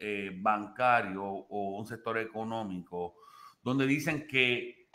eh, 0.00 0.30
bancario 0.34 1.22
o 1.22 1.78
un 1.78 1.86
sector 1.86 2.16
económico 2.18 3.16
donde 3.62 3.86
dicen 3.86 4.26
que 4.26 4.88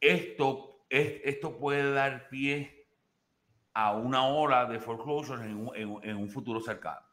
esto, 0.00 0.86
es, 0.88 1.20
esto 1.24 1.58
puede 1.58 1.92
dar 1.92 2.28
pie 2.28 2.86
a 3.74 3.92
una 3.92 4.24
ola 4.24 4.66
de 4.66 4.78
foreclosures 4.78 5.44
en 5.44 5.56
un, 5.56 6.00
en, 6.02 6.16
un 6.16 6.30
futuro 6.30 6.60
cercano. 6.60 7.04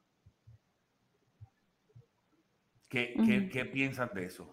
¿Qué, 2.87 3.15
¿qué, 3.25 3.49
¿qué, 3.49 3.65
piensas 3.65 4.13
de 4.13 4.25
eso? 4.25 4.47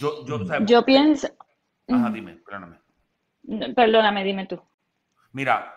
Yo, 0.00 0.24
yo, 0.24 0.40
yo 0.64 0.84
pienso... 0.84 1.28
Ajá, 1.88 2.10
dime, 2.10 2.36
perdóname. 2.36 2.80
Perdóname, 3.74 4.24
dime 4.24 4.46
tú. 4.46 4.60
Mira, 5.32 5.76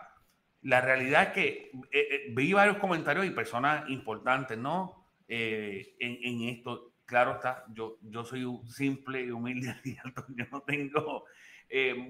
la 0.62 0.82
realidad 0.82 1.24
es 1.24 1.30
que 1.30 1.72
eh, 1.92 2.08
eh, 2.12 2.26
vi 2.32 2.54
varios 2.54 2.78
comentarios 2.78 3.26
y 3.26 3.32
personas 3.32 3.90
importantes, 3.90 4.58
¿no? 4.58 4.99
Eh, 5.30 5.96
en, 6.00 6.18
en, 6.24 6.50
esto, 6.50 6.96
claro 7.06 7.36
está, 7.36 7.64
yo, 7.70 7.98
yo 8.02 8.26
soy 8.26 8.46
simple 8.66 9.24
y 9.24 9.32
humilde, 9.32 9.74
yo 10.36 10.46
no 10.52 10.62
tengo 10.62 11.24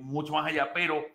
mucho 0.02 0.32
más 0.32 0.48
allá, 0.48 0.72
pero 0.74 1.06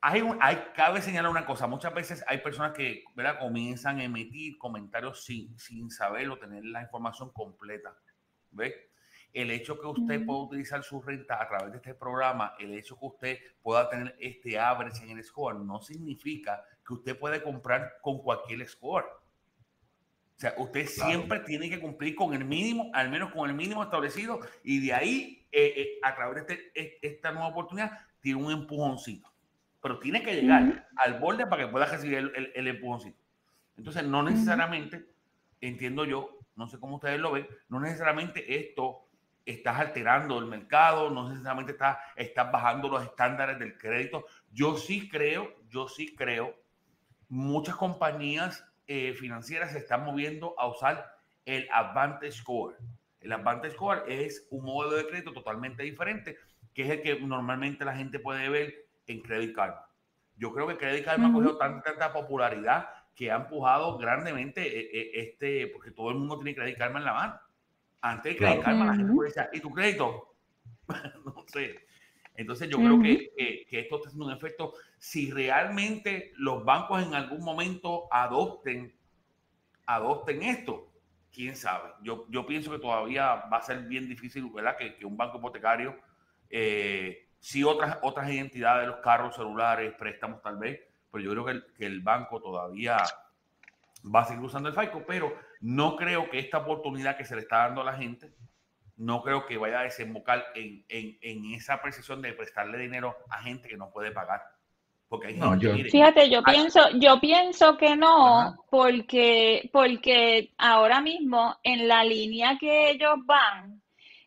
hay, 0.00 0.22
hay, 0.40 0.56
cabe 0.74 1.02
señalar 1.02 1.30
una 1.30 1.44
cosa, 1.44 1.66
muchas 1.66 1.92
veces 1.92 2.24
hay 2.28 2.38
personas 2.38 2.72
que 2.72 3.02
¿verdad? 3.14 3.38
comienzan 3.38 3.98
a 3.98 4.04
emitir 4.04 4.56
comentarios 4.56 5.24
sin, 5.24 5.58
sin 5.58 5.90
saberlo, 5.90 6.38
tener 6.38 6.64
la 6.64 6.82
información 6.82 7.30
completa. 7.32 7.96
¿Ve? 8.50 8.90
El 9.32 9.50
hecho 9.50 9.78
que 9.78 9.86
usted 9.86 10.24
pueda 10.24 10.44
utilizar 10.44 10.82
su 10.82 11.02
renta 11.02 11.42
a 11.42 11.48
través 11.48 11.72
de 11.72 11.78
este 11.78 11.94
programa, 11.94 12.54
el 12.58 12.72
hecho 12.74 12.98
que 12.98 13.06
usted 13.06 13.38
pueda 13.60 13.90
tener 13.90 14.16
este 14.18 14.58
average 14.58 15.02
en 15.02 15.10
el 15.10 15.24
score, 15.24 15.58
no 15.58 15.80
significa 15.80 16.62
que 16.86 16.94
usted 16.94 17.18
puede 17.18 17.42
comprar 17.42 17.96
con 18.00 18.22
cualquier 18.22 18.66
score. 18.68 19.04
O 20.36 20.38
sea, 20.38 20.54
usted 20.58 20.86
siempre 20.86 21.40
tiene 21.40 21.70
que 21.70 21.80
cumplir 21.80 22.14
con 22.14 22.34
el 22.34 22.44
mínimo, 22.44 22.90
al 22.92 23.10
menos 23.10 23.32
con 23.32 23.48
el 23.48 23.56
mínimo 23.56 23.82
establecido, 23.82 24.40
y 24.62 24.80
de 24.86 24.92
ahí, 24.92 25.46
eh, 25.50 25.72
eh, 25.76 25.98
a 26.02 26.14
través 26.14 26.46
de 26.46 26.52
este, 26.74 26.98
esta 27.00 27.32
nueva 27.32 27.48
oportunidad, 27.48 27.98
tiene 28.20 28.42
un 28.42 28.52
empujoncito 28.52 29.32
pero 29.86 30.00
tiene 30.00 30.20
que 30.20 30.34
llegar 30.34 30.88
al 30.96 31.20
borde 31.20 31.46
para 31.46 31.64
que 31.64 31.70
pueda 31.70 31.86
recibir 31.86 32.18
el, 32.18 32.52
el, 32.56 32.66
empujoncito. 32.66 33.22
Entonces, 33.76 34.02
no 34.02 34.20
necesariamente, 34.20 35.06
entiendo 35.60 36.04
yo, 36.04 36.40
no 36.56 36.66
sé 36.66 36.80
cómo 36.80 36.96
ustedes 36.96 37.20
lo 37.20 37.30
ven, 37.30 37.46
no 37.68 37.78
necesariamente 37.78 38.58
esto 38.58 39.06
estás 39.44 39.78
alterando 39.78 40.40
el 40.40 40.46
mercado, 40.46 41.08
no 41.08 41.28
necesariamente 41.28 41.70
estás, 41.70 41.98
estás 42.16 42.50
bajando 42.50 42.88
los 42.88 43.04
estándares 43.04 43.60
del 43.60 43.78
crédito. 43.78 44.26
Yo 44.50 44.76
sí 44.76 45.08
creo, 45.08 45.54
yo 45.68 45.86
sí 45.86 46.16
creo, 46.16 46.56
muchas 47.28 47.76
compañías 47.76 48.64
eh, 48.86 49.14
financieras 49.14 49.72
se 49.72 49.78
están 49.78 50.04
moviendo 50.04 50.54
a 50.58 50.68
usar 50.68 51.16
el 51.44 51.68
Advantage 51.72 52.32
Score. 52.32 52.76
El 53.20 53.32
Advantage 53.32 53.74
Score 53.74 54.04
es 54.06 54.46
un 54.50 54.64
modelo 54.64 54.96
de 54.96 55.06
crédito 55.06 55.32
totalmente 55.32 55.82
diferente, 55.82 56.36
que 56.74 56.82
es 56.82 56.90
el 56.90 57.02
que 57.02 57.20
normalmente 57.20 57.84
la 57.84 57.96
gente 57.96 58.18
puede 58.18 58.48
ver 58.48 58.86
en 59.06 59.20
Credit 59.22 59.54
Karma. 59.54 59.86
Yo 60.36 60.52
creo 60.52 60.66
que 60.66 60.76
Credit 60.76 61.04
Karma 61.04 61.28
ha 61.28 61.32
cogido 61.32 61.56
tanta, 61.56 62.12
popularidad 62.12 62.88
que 63.14 63.30
ha 63.30 63.36
empujado 63.36 63.96
grandemente 63.96 64.60
eh, 64.66 64.90
eh, 64.92 65.10
este, 65.14 65.68
porque 65.68 65.90
todo 65.90 66.10
el 66.10 66.16
mundo 66.16 66.36
tiene 66.36 66.54
Credit 66.54 66.76
Karma 66.76 66.98
en 66.98 67.04
la 67.06 67.12
mano. 67.14 67.40
Antes 68.02 68.34
de 68.34 68.38
Credit 68.38 68.62
Karma, 68.62 68.86
la 68.86 68.94
gente 68.94 69.12
puede 69.12 69.30
decir, 69.30 69.48
¿y 69.52 69.60
tu 69.60 69.70
crédito? 69.70 70.34
no 71.24 71.44
sé. 71.46 71.86
Entonces 72.36 72.68
yo 72.68 72.76
creo 72.76 73.00
que, 73.00 73.66
que, 73.68 73.80
esto 73.80 73.96
está 73.96 74.08
haciendo 74.08 74.26
un 74.26 74.32
efecto. 74.32 74.74
Si 75.10 75.30
realmente 75.30 76.32
los 76.36 76.64
bancos 76.64 77.00
en 77.06 77.14
algún 77.14 77.42
momento 77.44 78.08
adopten, 78.10 78.92
adopten 79.86 80.42
esto, 80.42 80.92
quién 81.32 81.54
sabe. 81.54 81.90
Yo, 82.02 82.26
yo 82.28 82.44
pienso 82.44 82.72
que 82.72 82.80
todavía 82.80 83.36
va 83.52 83.58
a 83.58 83.62
ser 83.62 83.82
bien 83.82 84.08
difícil, 84.08 84.50
¿verdad? 84.52 84.76
Que, 84.76 84.96
que 84.96 85.06
un 85.06 85.16
banco 85.16 85.38
hipotecario 85.38 85.96
Eh, 86.50 87.28
sí, 87.40 87.62
otras, 87.64 87.98
otras 88.02 88.30
identidades, 88.30 88.88
los 88.88 88.98
carros 89.00 89.36
celulares, 89.36 89.94
préstamos 89.98 90.42
tal 90.42 90.58
vez, 90.58 90.80
pero 91.12 91.24
yo 91.24 91.30
creo 91.32 91.44
que 91.44 91.52
el, 91.52 91.74
que 91.74 91.86
el 91.86 92.00
banco 92.00 92.40
todavía 92.40 92.96
va 94.14 94.20
a 94.22 94.24
seguir 94.24 94.42
usando 94.44 94.68
el 94.68 94.74
FICO, 94.74 95.04
pero 95.06 95.36
no 95.60 95.96
creo 95.96 96.30
que 96.30 96.38
esta 96.38 96.58
oportunidad 96.58 97.16
que 97.16 97.24
se 97.24 97.34
le 97.36 97.42
está 97.42 97.58
dando 97.58 97.80
a 97.82 97.84
la 97.84 97.94
gente, 97.94 98.32
no 98.96 99.22
creo 99.22 99.46
que 99.46 99.58
vaya 99.58 99.80
a 99.80 99.82
desembocar 99.84 100.46
en, 100.54 100.84
en, 100.88 101.18
en 101.20 101.54
esa 101.54 101.80
precisión 101.82 102.22
de 102.22 102.32
prestarle 102.32 102.78
dinero 102.78 103.16
a 103.30 103.42
gente 103.42 103.68
que 103.68 103.76
no 103.76 103.90
puede 103.90 104.10
pagar. 104.12 104.55
Porque 105.08 105.28
hay 105.28 105.36
no, 105.36 105.56
yo, 105.58 105.72
fíjate, 105.74 106.28
yo 106.28 106.42
pienso, 106.42 106.80
yo 106.98 107.20
pienso 107.20 107.76
que 107.76 107.94
no, 107.96 108.56
porque, 108.70 109.70
porque 109.72 110.52
ahora 110.58 111.00
mismo 111.00 111.56
en 111.62 111.86
la 111.86 112.02
línea 112.02 112.58
que 112.58 112.90
ellos 112.90 113.14
van, 113.24 113.82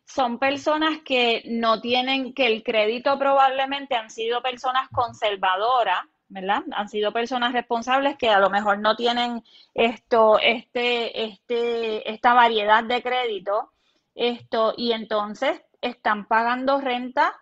son 0.06 0.38
personas 0.38 0.98
que 1.04 1.42
no 1.46 1.80
tienen, 1.80 2.32
que 2.32 2.46
el 2.46 2.62
crédito 2.62 3.18
probablemente 3.18 3.94
han 3.94 4.10
sido 4.10 4.42
personas 4.42 4.88
conservadoras, 4.90 6.00
¿verdad? 6.28 6.62
Han 6.72 6.88
sido 6.88 7.12
personas 7.12 7.52
responsables 7.52 8.16
que 8.16 8.30
a 8.30 8.40
lo 8.40 8.48
mejor 8.48 8.78
no 8.78 8.96
tienen 8.96 9.42
esto, 9.74 10.38
este, 10.38 11.24
este, 11.24 12.10
esta 12.10 12.32
variedad 12.32 12.82
de 12.84 13.02
crédito, 13.02 13.70
esto, 14.14 14.72
y 14.76 14.92
entonces 14.92 15.60
están 15.82 16.26
pagando 16.26 16.80
renta 16.80 17.38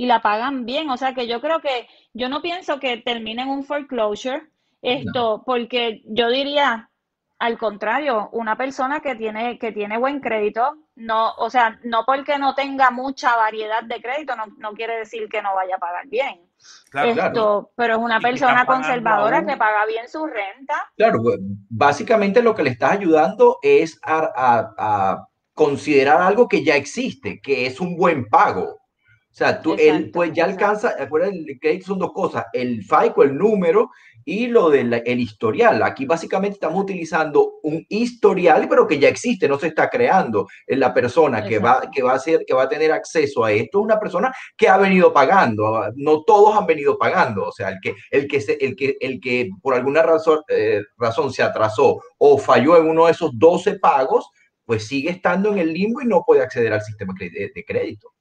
y 0.00 0.06
la 0.06 0.22
pagan 0.22 0.64
bien. 0.64 0.88
O 0.88 0.96
sea 0.96 1.12
que 1.12 1.26
yo 1.26 1.42
creo 1.42 1.60
que, 1.60 1.86
yo 2.14 2.30
no 2.30 2.40
pienso 2.40 2.80
que 2.80 2.96
terminen 2.96 3.50
un 3.50 3.64
foreclosure, 3.64 4.48
esto, 4.80 5.42
porque 5.44 6.00
yo 6.06 6.30
diría, 6.30 6.88
al 7.38 7.58
contrario, 7.58 8.30
una 8.32 8.56
persona 8.56 9.00
que 9.00 9.14
tiene, 9.14 9.58
que 9.58 9.72
tiene 9.72 9.98
buen 9.98 10.20
crédito, 10.20 10.78
no, 10.96 11.32
o 11.34 11.50
sea, 11.50 11.78
no 11.84 12.04
porque 12.06 12.38
no 12.38 12.54
tenga 12.54 12.90
mucha 12.90 13.36
variedad 13.36 13.82
de 13.82 14.00
crédito, 14.00 14.34
no, 14.36 14.46
no 14.56 14.72
quiere 14.72 14.96
decir 14.96 15.28
que 15.28 15.42
no 15.42 15.54
vaya 15.54 15.76
a 15.76 15.80
pagar 15.80 16.06
bien. 16.06 16.48
Esto, 16.94 17.72
pero 17.76 17.96
es 17.96 18.00
una 18.00 18.20
persona 18.20 18.64
conservadora 18.64 19.44
que 19.44 19.58
paga 19.58 19.84
bien 19.84 20.08
su 20.08 20.26
renta. 20.26 20.90
Claro, 20.96 21.18
pues, 21.22 21.40
básicamente 21.68 22.40
lo 22.40 22.54
que 22.54 22.62
le 22.62 22.70
estás 22.70 22.92
ayudando 22.92 23.58
es 23.60 24.00
a, 24.02 25.26
considerar 25.52 26.22
algo 26.22 26.48
que 26.48 26.64
ya 26.64 26.76
existe, 26.76 27.38
que 27.42 27.66
es 27.66 27.80
un 27.80 27.98
buen 27.98 28.30
pago. 28.30 28.79
O 29.32 29.34
sea, 29.34 29.62
tú, 29.62 29.76
él 29.78 30.10
pues 30.10 30.32
ya 30.32 30.44
alcanza, 30.44 30.94
acuérdense, 30.98 31.52
el 31.52 31.60
crédito 31.60 31.86
son 31.86 32.00
dos 32.00 32.12
cosas, 32.12 32.46
el 32.52 32.82
FICO, 32.82 33.22
el 33.22 33.38
número, 33.38 33.90
y 34.24 34.48
lo 34.48 34.70
del 34.70 35.02
el 35.06 35.20
historial. 35.20 35.82
Aquí 35.82 36.04
básicamente 36.04 36.54
estamos 36.54 36.82
utilizando 36.82 37.54
un 37.62 37.84
historial, 37.88 38.68
pero 38.68 38.86
que 38.86 38.98
ya 38.98 39.08
existe, 39.08 39.48
no 39.48 39.58
se 39.58 39.68
está 39.68 39.88
creando. 39.88 40.46
La 40.66 40.92
persona 40.92 41.44
que 41.44 41.58
va, 41.58 41.90
que, 41.92 42.02
va 42.02 42.14
a 42.14 42.18
ser, 42.18 42.44
que 42.46 42.54
va 42.54 42.64
a 42.64 42.68
tener 42.68 42.92
acceso 42.92 43.44
a 43.44 43.52
esto 43.52 43.78
es 43.78 43.84
una 43.84 43.98
persona 43.98 44.32
que 44.56 44.68
ha 44.68 44.76
venido 44.76 45.12
pagando. 45.12 45.90
No 45.96 46.22
todos 46.24 46.56
han 46.56 46.66
venido 46.66 46.98
pagando. 46.98 47.44
O 47.46 47.52
sea, 47.52 47.70
el 47.70 47.78
que, 47.80 47.94
el 48.10 48.28
que, 48.28 48.40
se, 48.40 48.52
el 48.60 48.76
que, 48.76 48.96
el 49.00 49.20
que 49.20 49.48
por 49.62 49.74
alguna 49.74 50.02
razón, 50.02 50.40
eh, 50.48 50.82
razón 50.98 51.32
se 51.32 51.42
atrasó 51.42 52.00
o 52.18 52.38
falló 52.38 52.76
en 52.76 52.88
uno 52.88 53.06
de 53.06 53.12
esos 53.12 53.30
12 53.34 53.78
pagos, 53.78 54.28
pues 54.64 54.86
sigue 54.86 55.10
estando 55.10 55.52
en 55.52 55.58
el 55.58 55.72
limbo 55.72 56.00
y 56.02 56.06
no 56.06 56.22
puede 56.26 56.42
acceder 56.42 56.72
al 56.72 56.82
sistema 56.82 57.14
de 57.18 57.64
crédito. 57.66 58.12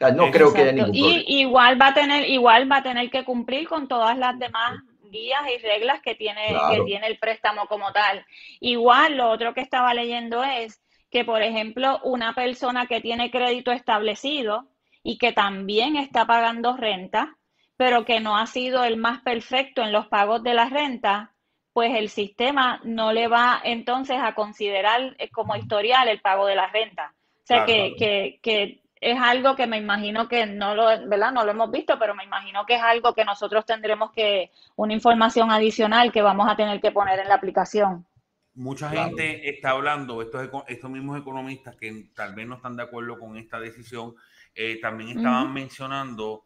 Sea, 0.00 0.12
no 0.12 0.30
creo 0.30 0.52
que 0.52 0.62
haya 0.62 0.72
ningún 0.72 0.92
problema. 0.92 1.22
Y 1.26 1.40
igual 1.42 1.80
va 1.80 1.88
a 1.88 1.94
tener, 1.94 2.26
igual 2.26 2.72
va 2.72 2.78
a 2.78 2.82
tener 2.82 3.10
que 3.10 3.22
cumplir 3.22 3.68
con 3.68 3.86
todas 3.86 4.16
las 4.16 4.38
demás 4.38 4.80
guías 5.10 5.42
y 5.54 5.58
reglas 5.58 6.00
que 6.00 6.14
tiene, 6.14 6.46
que 6.70 6.82
tiene 6.84 7.06
el 7.06 7.18
préstamo 7.18 7.66
como 7.66 7.92
tal. 7.92 8.24
Igual, 8.60 9.18
lo 9.18 9.28
otro 9.28 9.52
que 9.52 9.60
estaba 9.60 9.92
leyendo 9.92 10.42
es 10.42 10.80
que, 11.10 11.24
por 11.24 11.42
ejemplo, 11.42 12.00
una 12.04 12.34
persona 12.34 12.86
que 12.86 13.02
tiene 13.02 13.30
crédito 13.30 13.72
establecido 13.72 14.68
y 15.02 15.18
que 15.18 15.32
también 15.32 15.96
está 15.96 16.24
pagando 16.24 16.78
renta, 16.78 17.36
pero 17.76 18.06
que 18.06 18.20
no 18.20 18.38
ha 18.38 18.46
sido 18.46 18.84
el 18.84 18.96
más 18.96 19.20
perfecto 19.20 19.82
en 19.82 19.92
los 19.92 20.06
pagos 20.06 20.42
de 20.42 20.54
la 20.54 20.70
renta, 20.70 21.34
pues 21.74 21.94
el 21.94 22.08
sistema 22.08 22.80
no 22.84 23.12
le 23.12 23.28
va 23.28 23.60
entonces 23.62 24.16
a 24.18 24.34
considerar 24.34 25.14
como 25.32 25.56
historial 25.56 26.08
el 26.08 26.20
pago 26.22 26.46
de 26.46 26.56
la 26.56 26.68
renta. 26.68 27.12
O 27.42 27.46
sea 27.50 27.66
que, 27.66 27.96
que, 27.98 28.38
que 28.42 28.80
es 29.00 29.18
algo 29.18 29.56
que 29.56 29.66
me 29.66 29.78
imagino 29.78 30.28
que 30.28 30.44
no 30.44 30.74
lo, 30.74 30.84
¿verdad? 31.08 31.32
No 31.32 31.44
lo 31.44 31.52
hemos 31.52 31.70
visto, 31.70 31.98
pero 31.98 32.14
me 32.14 32.24
imagino 32.24 32.66
que 32.66 32.74
es 32.74 32.82
algo 32.82 33.14
que 33.14 33.24
nosotros 33.24 33.64
tendremos 33.64 34.12
que, 34.12 34.50
una 34.76 34.92
información 34.92 35.50
adicional 35.50 36.12
que 36.12 36.20
vamos 36.20 36.50
a 36.50 36.56
tener 36.56 36.80
que 36.80 36.92
poner 36.92 37.18
en 37.18 37.28
la 37.28 37.36
aplicación. 37.36 38.06
Mucha 38.54 38.90
gente 38.90 39.48
está 39.48 39.70
hablando, 39.70 40.20
estos, 40.20 40.50
estos 40.68 40.90
mismos 40.90 41.18
economistas 41.18 41.76
que 41.76 42.10
tal 42.14 42.34
vez 42.34 42.46
no 42.46 42.56
están 42.56 42.76
de 42.76 42.82
acuerdo 42.82 43.18
con 43.18 43.38
esta 43.38 43.58
decisión, 43.58 44.14
eh, 44.54 44.78
también 44.82 45.16
estaban 45.16 45.52
mencionando 45.52 46.44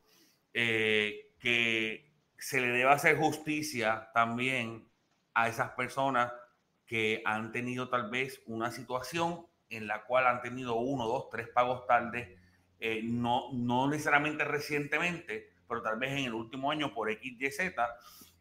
eh, 0.52 1.32
que 1.40 2.12
se 2.38 2.60
le 2.60 2.68
debe 2.68 2.90
hacer 2.90 3.16
justicia 3.16 4.10
también 4.14 4.86
a 5.32 5.48
esas 5.48 5.70
personas 5.70 6.32
que 6.86 7.22
han 7.24 7.50
tenido 7.50 7.88
tal 7.88 8.10
vez 8.10 8.42
una 8.46 8.70
situación 8.70 9.46
en 9.70 9.88
la 9.88 10.04
cual 10.04 10.26
han 10.26 10.42
tenido 10.42 10.76
uno, 10.76 11.06
dos, 11.06 11.30
tres 11.30 11.48
pagos 11.48 11.86
tarde 11.86 12.38
eh, 12.86 13.00
no, 13.02 13.50
no 13.54 13.88
necesariamente 13.88 14.44
recientemente, 14.44 15.54
pero 15.66 15.80
tal 15.80 15.98
vez 15.98 16.12
en 16.12 16.26
el 16.26 16.34
último 16.34 16.70
año 16.70 16.92
por 16.92 17.10
X, 17.10 17.34
Y, 17.40 17.50
Z, 17.50 17.82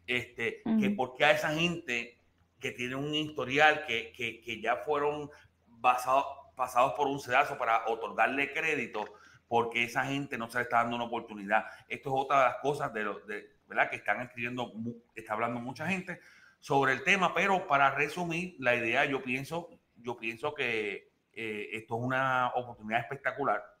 este, 0.06 0.62
que 0.78 0.90
porque 0.90 1.24
a 1.24 1.30
esa 1.30 1.48
gente 1.54 2.18
que 2.60 2.72
tiene 2.72 2.94
un 2.94 3.14
historial, 3.14 3.86
que, 3.86 4.12
que, 4.12 4.42
que 4.42 4.60
ya 4.60 4.76
fueron 4.76 5.30
basados, 5.66 6.26
pasados 6.56 6.92
por 6.92 7.06
un 7.06 7.20
sedazo 7.20 7.56
para 7.56 7.86
otorgarle 7.86 8.52
crédito, 8.52 9.06
porque 9.48 9.84
esa 9.84 10.04
gente 10.04 10.36
no 10.36 10.50
se 10.50 10.58
le 10.58 10.64
está 10.64 10.82
dando 10.82 10.96
una 10.96 11.06
oportunidad. 11.06 11.64
Esto 11.88 12.10
es 12.10 12.24
otra 12.24 12.40
de 12.40 12.44
las 12.44 12.56
cosas 12.58 12.92
de, 12.92 13.02
de 13.02 13.50
¿verdad? 13.66 13.88
que 13.88 13.96
están 13.96 14.20
escribiendo, 14.20 14.74
está 15.14 15.32
hablando 15.32 15.58
mucha 15.58 15.86
gente 15.86 16.20
sobre 16.60 16.92
el 16.92 17.02
tema, 17.02 17.32
pero 17.32 17.66
para 17.66 17.92
resumir 17.92 18.56
la 18.58 18.76
idea, 18.76 19.06
yo 19.06 19.22
pienso, 19.22 19.70
yo 19.96 20.18
pienso 20.18 20.52
que 20.52 21.14
eh, 21.32 21.70
esto 21.72 21.96
es 21.96 22.02
una 22.02 22.48
oportunidad 22.48 23.00
espectacular 23.00 23.73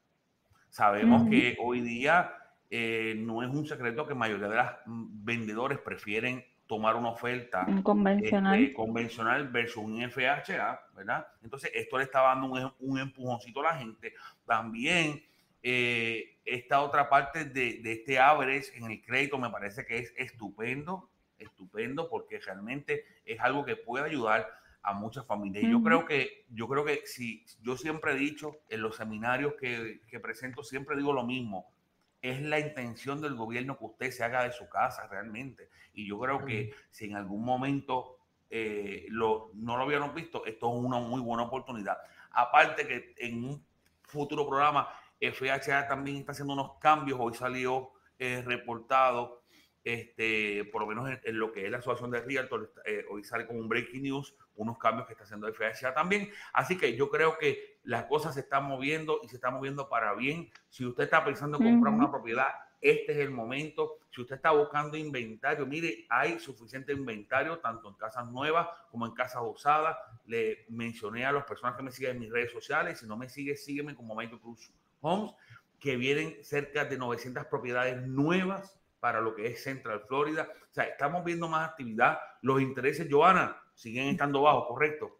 Sabemos 0.74 1.30
que 1.30 1.56
hoy 1.60 1.82
día 1.82 2.34
eh, 2.68 3.14
no 3.16 3.44
es 3.44 3.48
un 3.48 3.64
secreto 3.64 4.04
que 4.04 4.12
la 4.12 4.18
mayoría 4.18 4.48
de 4.48 4.56
los 4.56 4.66
mm, 4.86 5.24
vendedores 5.24 5.78
prefieren 5.78 6.44
tomar 6.66 6.96
una 6.96 7.10
oferta 7.10 7.64
convencional. 7.84 8.60
Este, 8.60 8.74
convencional 8.74 9.46
versus 9.50 9.84
un 9.84 10.02
FHA, 10.10 10.80
¿verdad? 10.96 11.28
Entonces, 11.44 11.70
esto 11.72 11.96
le 11.96 12.02
está 12.02 12.22
dando 12.22 12.48
un, 12.48 12.72
un 12.80 12.98
empujoncito 12.98 13.60
a 13.60 13.70
la 13.70 13.78
gente. 13.78 14.14
También 14.44 15.22
eh, 15.62 16.38
esta 16.44 16.80
otra 16.80 17.08
parte 17.08 17.44
de, 17.44 17.74
de, 17.80 17.92
este 17.92 18.18
average 18.18 18.76
en 18.76 18.90
el 18.90 19.00
crédito 19.00 19.38
me 19.38 19.50
parece 19.50 19.86
que 19.86 19.98
es 19.98 20.12
estupendo, 20.16 21.08
estupendo, 21.38 22.10
porque 22.10 22.40
realmente 22.40 23.04
es 23.24 23.38
algo 23.38 23.64
que 23.64 23.76
puede 23.76 24.06
ayudar 24.06 24.50
a 24.84 24.92
muchas 24.92 25.26
familias. 25.26 25.64
Y 25.64 25.70
yo 25.70 25.82
creo 25.82 26.04
que, 26.04 26.44
yo 26.50 26.68
creo 26.68 26.84
que 26.84 27.02
si 27.06 27.44
yo 27.62 27.76
siempre 27.76 28.12
he 28.12 28.16
dicho 28.16 28.58
en 28.68 28.82
los 28.82 28.96
seminarios 28.96 29.54
que, 29.58 30.02
que, 30.06 30.20
presento, 30.20 30.62
siempre 30.62 30.96
digo 30.96 31.12
lo 31.12 31.24
mismo. 31.24 31.72
Es 32.20 32.40
la 32.40 32.58
intención 32.58 33.20
del 33.20 33.34
gobierno 33.34 33.78
que 33.78 33.84
usted 33.84 34.10
se 34.10 34.24
haga 34.24 34.44
de 34.44 34.52
su 34.52 34.68
casa 34.68 35.06
realmente. 35.08 35.68
Y 35.94 36.06
yo 36.06 36.18
creo 36.20 36.44
que 36.44 36.72
si 36.90 37.06
en 37.06 37.16
algún 37.16 37.44
momento 37.44 38.18
eh, 38.50 39.06
lo, 39.08 39.50
no 39.54 39.76
lo 39.76 39.84
habíamos 39.84 40.14
visto, 40.14 40.44
esto 40.44 40.72
es 40.72 40.84
una 40.84 40.98
muy 40.98 41.20
buena 41.20 41.44
oportunidad. 41.44 41.98
Aparte 42.30 42.86
que 42.86 43.14
en 43.18 43.44
un 43.44 43.66
futuro 44.02 44.46
programa, 44.46 44.88
FHA 45.20 45.88
también 45.88 46.18
está 46.18 46.32
haciendo 46.32 46.52
unos 46.52 46.78
cambios. 46.78 47.18
Hoy 47.20 47.34
salió 47.34 47.90
eh, 48.18 48.42
reportado, 48.44 49.42
este, 49.82 50.64
por 50.66 50.82
lo 50.82 50.86
menos 50.86 51.10
en, 51.22 51.38
lo 51.38 51.52
que 51.52 51.64
es 51.64 51.70
la 51.70 51.78
asociación 51.78 52.10
de 52.10 52.20
Realtor, 52.20 52.72
eh, 52.84 53.04
hoy 53.10 53.24
sale 53.24 53.46
como 53.46 53.60
un 53.60 53.68
breaking 53.68 54.02
news 54.02 54.34
unos 54.56 54.78
cambios 54.78 55.06
que 55.06 55.12
está 55.12 55.24
haciendo 55.24 55.52
FHA 55.52 55.94
también. 55.94 56.30
Así 56.52 56.76
que 56.76 56.96
yo 56.96 57.10
creo 57.10 57.38
que 57.38 57.78
las 57.84 58.04
cosas 58.04 58.34
se 58.34 58.40
están 58.40 58.64
moviendo 58.64 59.20
y 59.22 59.28
se 59.28 59.36
están 59.36 59.54
moviendo 59.54 59.88
para 59.88 60.14
bien. 60.14 60.50
Si 60.68 60.84
usted 60.84 61.04
está 61.04 61.24
pensando 61.24 61.58
en 61.58 61.72
comprar 61.72 61.94
una 61.94 62.10
propiedad, 62.10 62.48
este 62.84 63.12
es 63.12 63.18
el 63.18 63.30
momento. 63.30 63.98
Si 64.10 64.20
usted 64.20 64.36
está 64.36 64.50
buscando 64.50 64.96
inventario, 64.96 65.64
mire, 65.64 66.06
hay 66.10 66.38
suficiente 66.38 66.92
inventario 66.92 67.58
tanto 67.58 67.88
en 67.88 67.94
casas 67.94 68.26
nuevas 68.26 68.68
como 68.90 69.06
en 69.06 69.12
casas 69.14 69.42
usadas. 69.42 69.96
Le 70.26 70.66
mencioné 70.68 71.24
a 71.24 71.32
las 71.32 71.44
personas 71.44 71.76
que 71.76 71.82
me 71.82 71.90
siguen 71.90 72.12
en 72.12 72.20
mis 72.20 72.30
redes 72.30 72.52
sociales. 72.52 73.00
Si 73.00 73.06
no 73.06 73.16
me 73.16 73.30
sigue, 73.30 73.56
sígueme 73.56 73.94
como 73.94 74.14
Michael 74.14 74.38
Cruz 74.38 74.70
Homes, 75.00 75.32
que 75.80 75.96
vienen 75.96 76.44
cerca 76.44 76.84
de 76.84 76.98
900 76.98 77.46
propiedades 77.46 78.06
nuevas 78.06 78.78
para 79.00 79.20
lo 79.20 79.34
que 79.34 79.46
es 79.46 79.62
Central 79.62 80.02
Florida. 80.06 80.48
O 80.70 80.74
sea, 80.74 80.84
estamos 80.84 81.24
viendo 81.24 81.48
más 81.48 81.70
actividad. 81.70 82.18
Los 82.42 82.60
intereses, 82.60 83.06
Joana, 83.10 83.63
siguen 83.74 84.08
estando 84.08 84.42
bajos, 84.42 84.66
¿correcto? 84.68 85.10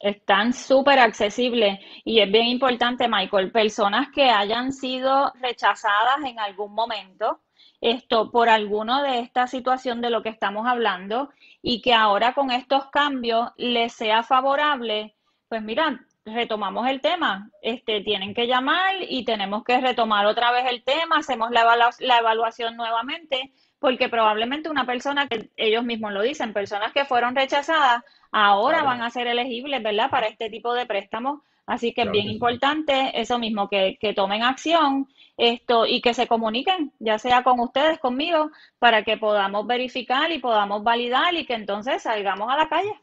Están 0.00 0.52
súper 0.52 0.98
accesibles 0.98 1.78
y 2.04 2.20
es 2.20 2.30
bien 2.30 2.46
importante, 2.46 3.08
Michael, 3.08 3.52
personas 3.52 4.08
que 4.14 4.24
hayan 4.24 4.72
sido 4.72 5.32
rechazadas 5.40 6.18
en 6.26 6.38
algún 6.38 6.74
momento, 6.74 7.40
esto 7.80 8.30
por 8.30 8.48
alguno 8.48 9.02
de 9.02 9.20
esta 9.20 9.46
situación 9.46 10.00
de 10.00 10.10
lo 10.10 10.22
que 10.22 10.28
estamos 10.28 10.66
hablando 10.66 11.30
y 11.62 11.80
que 11.80 11.94
ahora 11.94 12.34
con 12.34 12.50
estos 12.50 12.86
cambios 12.90 13.50
les 13.56 13.92
sea 13.92 14.22
favorable, 14.22 15.14
pues 15.48 15.62
mira, 15.62 16.00
retomamos 16.24 16.88
el 16.88 17.00
tema. 17.00 17.50
Este, 17.62 18.00
tienen 18.00 18.34
que 18.34 18.46
llamar 18.46 18.96
y 19.08 19.24
tenemos 19.24 19.64
que 19.64 19.80
retomar 19.80 20.26
otra 20.26 20.50
vez 20.50 20.66
el 20.68 20.82
tema, 20.82 21.18
hacemos 21.18 21.50
la, 21.50 21.64
la 22.00 22.18
evaluación 22.18 22.76
nuevamente, 22.76 23.52
porque 23.84 24.08
probablemente 24.08 24.70
una 24.70 24.86
persona 24.86 25.28
que 25.28 25.50
ellos 25.58 25.84
mismos 25.84 26.10
lo 26.10 26.22
dicen, 26.22 26.54
personas 26.54 26.90
que 26.94 27.04
fueron 27.04 27.36
rechazadas, 27.36 28.02
ahora 28.32 28.82
van 28.82 29.02
a 29.02 29.10
ser 29.10 29.26
elegibles, 29.26 29.82
¿verdad? 29.82 30.08
Para 30.08 30.26
este 30.26 30.48
tipo 30.48 30.72
de 30.72 30.86
préstamos. 30.86 31.42
Así 31.66 31.92
que 31.92 32.00
es 32.04 32.10
bien 32.10 32.30
importante 32.30 33.10
eso 33.20 33.38
mismo, 33.38 33.68
que, 33.68 33.98
que 34.00 34.14
tomen 34.14 34.42
acción 34.42 35.06
esto 35.36 35.84
y 35.84 36.00
que 36.00 36.14
se 36.14 36.26
comuniquen, 36.26 36.94
ya 36.98 37.18
sea 37.18 37.42
con 37.42 37.60
ustedes, 37.60 37.98
conmigo, 37.98 38.50
para 38.78 39.02
que 39.02 39.18
podamos 39.18 39.66
verificar 39.66 40.32
y 40.32 40.38
podamos 40.38 40.82
validar 40.82 41.34
y 41.34 41.44
que 41.44 41.52
entonces 41.52 42.04
salgamos 42.04 42.50
a 42.50 42.56
la 42.56 42.70
calle 42.70 42.98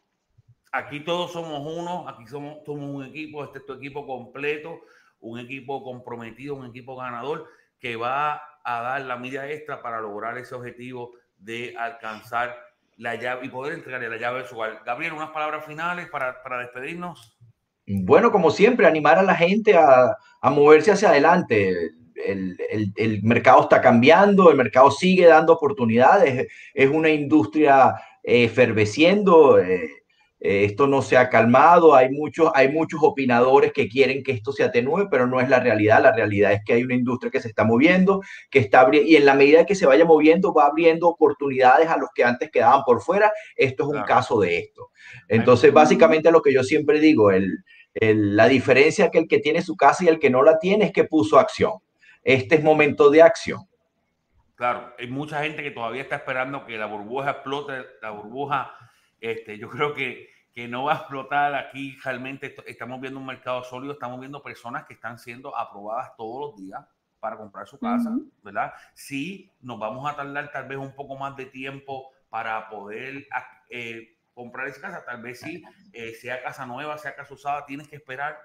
aquí 0.71 1.01
todos 1.01 1.33
somos 1.33 1.59
uno, 1.59 2.07
aquí 2.07 2.25
somos, 2.25 2.65
somos 2.65 2.89
un 2.89 3.03
equipo, 3.03 3.43
este 3.43 3.59
es 3.59 3.65
tu 3.67 3.73
equipo 3.73 4.07
completo, 4.07 4.79
un 5.19 5.37
equipo 5.37 5.83
comprometido, 5.83 6.55
un 6.55 6.65
equipo 6.65 6.95
ganador 6.95 7.45
que 7.77 7.97
va 7.97 8.41
a 8.63 8.81
dar 8.81 9.01
la 9.01 9.17
milla 9.17 9.49
extra 9.49 9.81
para 9.81 10.01
lograr 10.01 10.37
ese 10.37 10.55
objetivo 10.55 11.11
de 11.37 11.75
alcanzar 11.77 12.55
la 12.97 13.15
llave 13.15 13.45
y 13.45 13.49
poder 13.49 13.73
entregarle 13.73 14.09
la 14.09 14.17
llave 14.17 14.43
de 14.43 14.47
su 14.47 14.55
hogar. 14.55 14.81
Gabriel, 14.85 15.13
unas 15.13 15.31
palabras 15.31 15.65
finales 15.65 16.09
para, 16.09 16.41
para 16.43 16.59
despedirnos. 16.59 17.37
Bueno, 17.87 18.31
como 18.31 18.51
siempre, 18.51 18.85
animar 18.85 19.17
a 19.17 19.23
la 19.23 19.35
gente 19.35 19.75
a, 19.75 20.15
a 20.41 20.49
moverse 20.49 20.91
hacia 20.91 21.09
adelante. 21.09 21.69
El, 22.23 22.57
el, 22.69 22.93
el, 22.95 23.23
mercado 23.23 23.61
está 23.61 23.81
cambiando, 23.81 24.51
el 24.51 24.57
mercado 24.57 24.91
sigue 24.91 25.25
dando 25.25 25.53
oportunidades, 25.53 26.47
es 26.73 26.89
una 26.89 27.09
industria 27.09 27.95
eh, 28.23 28.43
efervesciendo. 28.43 29.57
Eh, 29.57 30.00
eh, 30.43 30.65
esto 30.65 30.87
no 30.87 31.03
se 31.03 31.17
ha 31.17 31.29
calmado, 31.29 31.93
hay 31.93 32.09
muchos, 32.09 32.51
hay 32.55 32.69
muchos 32.69 32.99
opinadores 33.03 33.71
que 33.73 33.87
quieren 33.87 34.23
que 34.23 34.31
esto 34.31 34.51
se 34.51 34.63
atenúe, 34.63 35.07
pero 35.09 35.27
no 35.27 35.39
es 35.39 35.47
la 35.47 35.59
realidad. 35.59 36.01
La 36.01 36.11
realidad 36.11 36.51
es 36.51 36.61
que 36.65 36.73
hay 36.73 36.83
una 36.83 36.95
industria 36.95 37.29
que 37.29 37.39
se 37.39 37.47
está 37.47 37.63
moviendo, 37.63 38.21
que 38.49 38.57
está 38.57 38.89
y 38.91 39.15
en 39.15 39.25
la 39.25 39.35
medida 39.35 39.67
que 39.67 39.75
se 39.75 39.85
vaya 39.85 40.03
moviendo 40.03 40.51
va 40.51 40.65
abriendo 40.65 41.07
oportunidades 41.07 41.87
a 41.89 41.97
los 41.97 42.09
que 42.15 42.23
antes 42.23 42.49
quedaban 42.49 42.81
por 42.83 43.01
fuera. 43.01 43.31
Esto 43.55 43.83
es 43.83 43.99
un 43.99 44.03
caso 44.03 44.39
de 44.39 44.57
esto. 44.57 44.89
Entonces, 45.27 45.71
básicamente 45.71 46.31
lo 46.31 46.41
que 46.41 46.51
yo 46.51 46.63
siempre 46.63 46.99
digo, 46.99 47.29
el, 47.29 47.63
la 47.93 48.47
diferencia 48.47 49.11
que 49.11 49.19
el 49.19 49.27
que 49.27 49.37
tiene 49.37 49.61
su 49.61 49.75
casa 49.75 50.03
y 50.03 50.07
el 50.07 50.17
que 50.17 50.31
no 50.31 50.41
la 50.41 50.57
tiene 50.57 50.85
es 50.85 50.91
que 50.91 51.03
puso 51.03 51.37
acción. 51.37 51.73
Este 52.23 52.55
es 52.55 52.63
momento 52.63 53.11
de 53.11 53.21
acción. 53.21 53.59
Claro, 54.55 54.91
hay 54.97 55.07
mucha 55.07 55.43
gente 55.43 55.61
que 55.61 55.71
todavía 55.71 56.01
está 56.01 56.15
esperando 56.15 56.65
que 56.65 56.77
la 56.77 56.87
burbuja 56.87 57.29
explote, 57.29 57.73
la 58.01 58.09
burbuja 58.09 58.73
este, 59.21 59.59
yo 59.59 59.69
creo 59.69 59.93
que, 59.93 60.30
que 60.53 60.67
no 60.67 60.83
va 60.85 60.93
a 60.93 60.97
explotar 60.97 61.55
aquí 61.55 61.97
realmente. 62.03 62.55
Estamos 62.65 62.99
viendo 62.99 63.19
un 63.19 63.25
mercado 63.25 63.63
sólido, 63.63 63.93
estamos 63.93 64.19
viendo 64.19 64.41
personas 64.43 64.85
que 64.85 64.93
están 64.93 65.17
siendo 65.17 65.55
aprobadas 65.57 66.15
todos 66.17 66.51
los 66.51 66.57
días 66.61 66.85
para 67.19 67.37
comprar 67.37 67.67
su 67.67 67.77
casa, 67.77 68.11
¿verdad? 68.43 68.73
Sí, 68.93 69.51
nos 69.61 69.79
vamos 69.79 70.09
a 70.11 70.15
tardar 70.15 70.51
tal 70.51 70.67
vez 70.67 70.77
un 70.77 70.93
poco 70.95 71.15
más 71.15 71.35
de 71.35 71.45
tiempo 71.45 72.11
para 72.29 72.67
poder 72.67 73.27
eh, 73.69 74.17
comprar 74.33 74.67
esa 74.67 74.81
casa, 74.81 75.05
tal 75.05 75.21
vez 75.21 75.39
sí, 75.39 75.63
eh, 75.93 76.13
sea 76.15 76.41
casa 76.41 76.65
nueva, 76.65 76.97
sea 76.97 77.15
casa 77.15 77.33
usada, 77.33 77.65
tienes 77.65 77.87
que 77.87 77.97
esperar, 77.97 78.39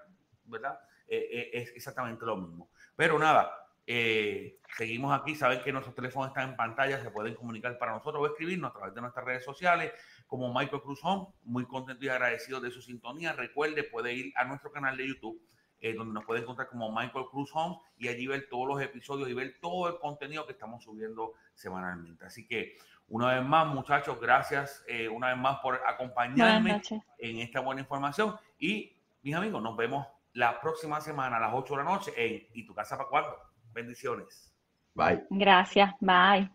¿verdad? 0.44 0.78
Eh, 1.08 1.50
es 1.54 1.70
exactamente 1.70 2.26
lo 2.26 2.36
mismo. 2.36 2.68
Pero 2.94 3.18
nada, 3.18 3.50
seguimos 3.86 5.18
aquí, 5.18 5.34
saben 5.34 5.60
que 5.62 5.72
nuestros 5.72 5.94
teléfonos 5.94 6.28
están 6.28 6.50
en 6.50 6.56
pantalla, 6.56 7.00
se 7.00 7.10
pueden 7.10 7.34
comunicar 7.34 7.78
para 7.78 7.92
nosotros 7.92 8.22
o 8.22 8.26
escribirnos 8.26 8.70
a 8.70 8.74
través 8.74 8.94
de 8.94 9.00
nuestras 9.00 9.24
redes 9.24 9.44
sociales 9.44 9.92
como 10.26 10.52
Michael 10.52 10.82
Cruz 10.82 11.00
Home. 11.02 11.28
Muy 11.44 11.66
contento 11.66 12.04
y 12.04 12.08
agradecido 12.08 12.60
de 12.60 12.70
su 12.70 12.82
sintonía. 12.82 13.32
Recuerde, 13.32 13.84
puede 13.84 14.12
ir 14.14 14.32
a 14.36 14.44
nuestro 14.44 14.70
canal 14.72 14.96
de 14.96 15.08
YouTube, 15.08 15.40
eh, 15.78 15.94
donde 15.94 16.14
nos 16.14 16.24
puede 16.24 16.40
encontrar 16.40 16.68
como 16.68 16.90
Michael 16.90 17.26
Cruz 17.30 17.50
Home 17.54 17.78
y 17.96 18.08
allí 18.08 18.26
ver 18.26 18.48
todos 18.48 18.66
los 18.66 18.82
episodios 18.82 19.28
y 19.28 19.34
ver 19.34 19.56
todo 19.60 19.88
el 19.88 19.98
contenido 19.98 20.46
que 20.46 20.52
estamos 20.52 20.82
subiendo 20.82 21.34
semanalmente. 21.54 22.24
Así 22.24 22.46
que, 22.46 22.76
una 23.08 23.34
vez 23.34 23.44
más, 23.44 23.66
muchachos, 23.68 24.20
gracias 24.20 24.84
eh, 24.88 25.08
una 25.08 25.28
vez 25.28 25.38
más 25.38 25.58
por 25.60 25.80
acompañarme 25.86 26.82
en 27.18 27.38
esta 27.38 27.60
buena 27.60 27.82
información. 27.82 28.36
Y, 28.58 29.00
mis 29.22 29.34
amigos, 29.34 29.62
nos 29.62 29.76
vemos 29.76 30.06
la 30.32 30.60
próxima 30.60 31.00
semana 31.00 31.36
a 31.36 31.40
las 31.40 31.54
8 31.54 31.74
de 31.74 31.84
la 31.84 31.90
noche 31.90 32.12
en 32.16 32.46
¿Y 32.52 32.66
tu 32.66 32.74
casa 32.74 32.96
para 32.96 33.08
cuándo? 33.08 33.36
Bendiciones. 33.76 34.54
Bye. 34.94 35.22
Gracias. 35.28 35.92
Bye. 36.00 36.50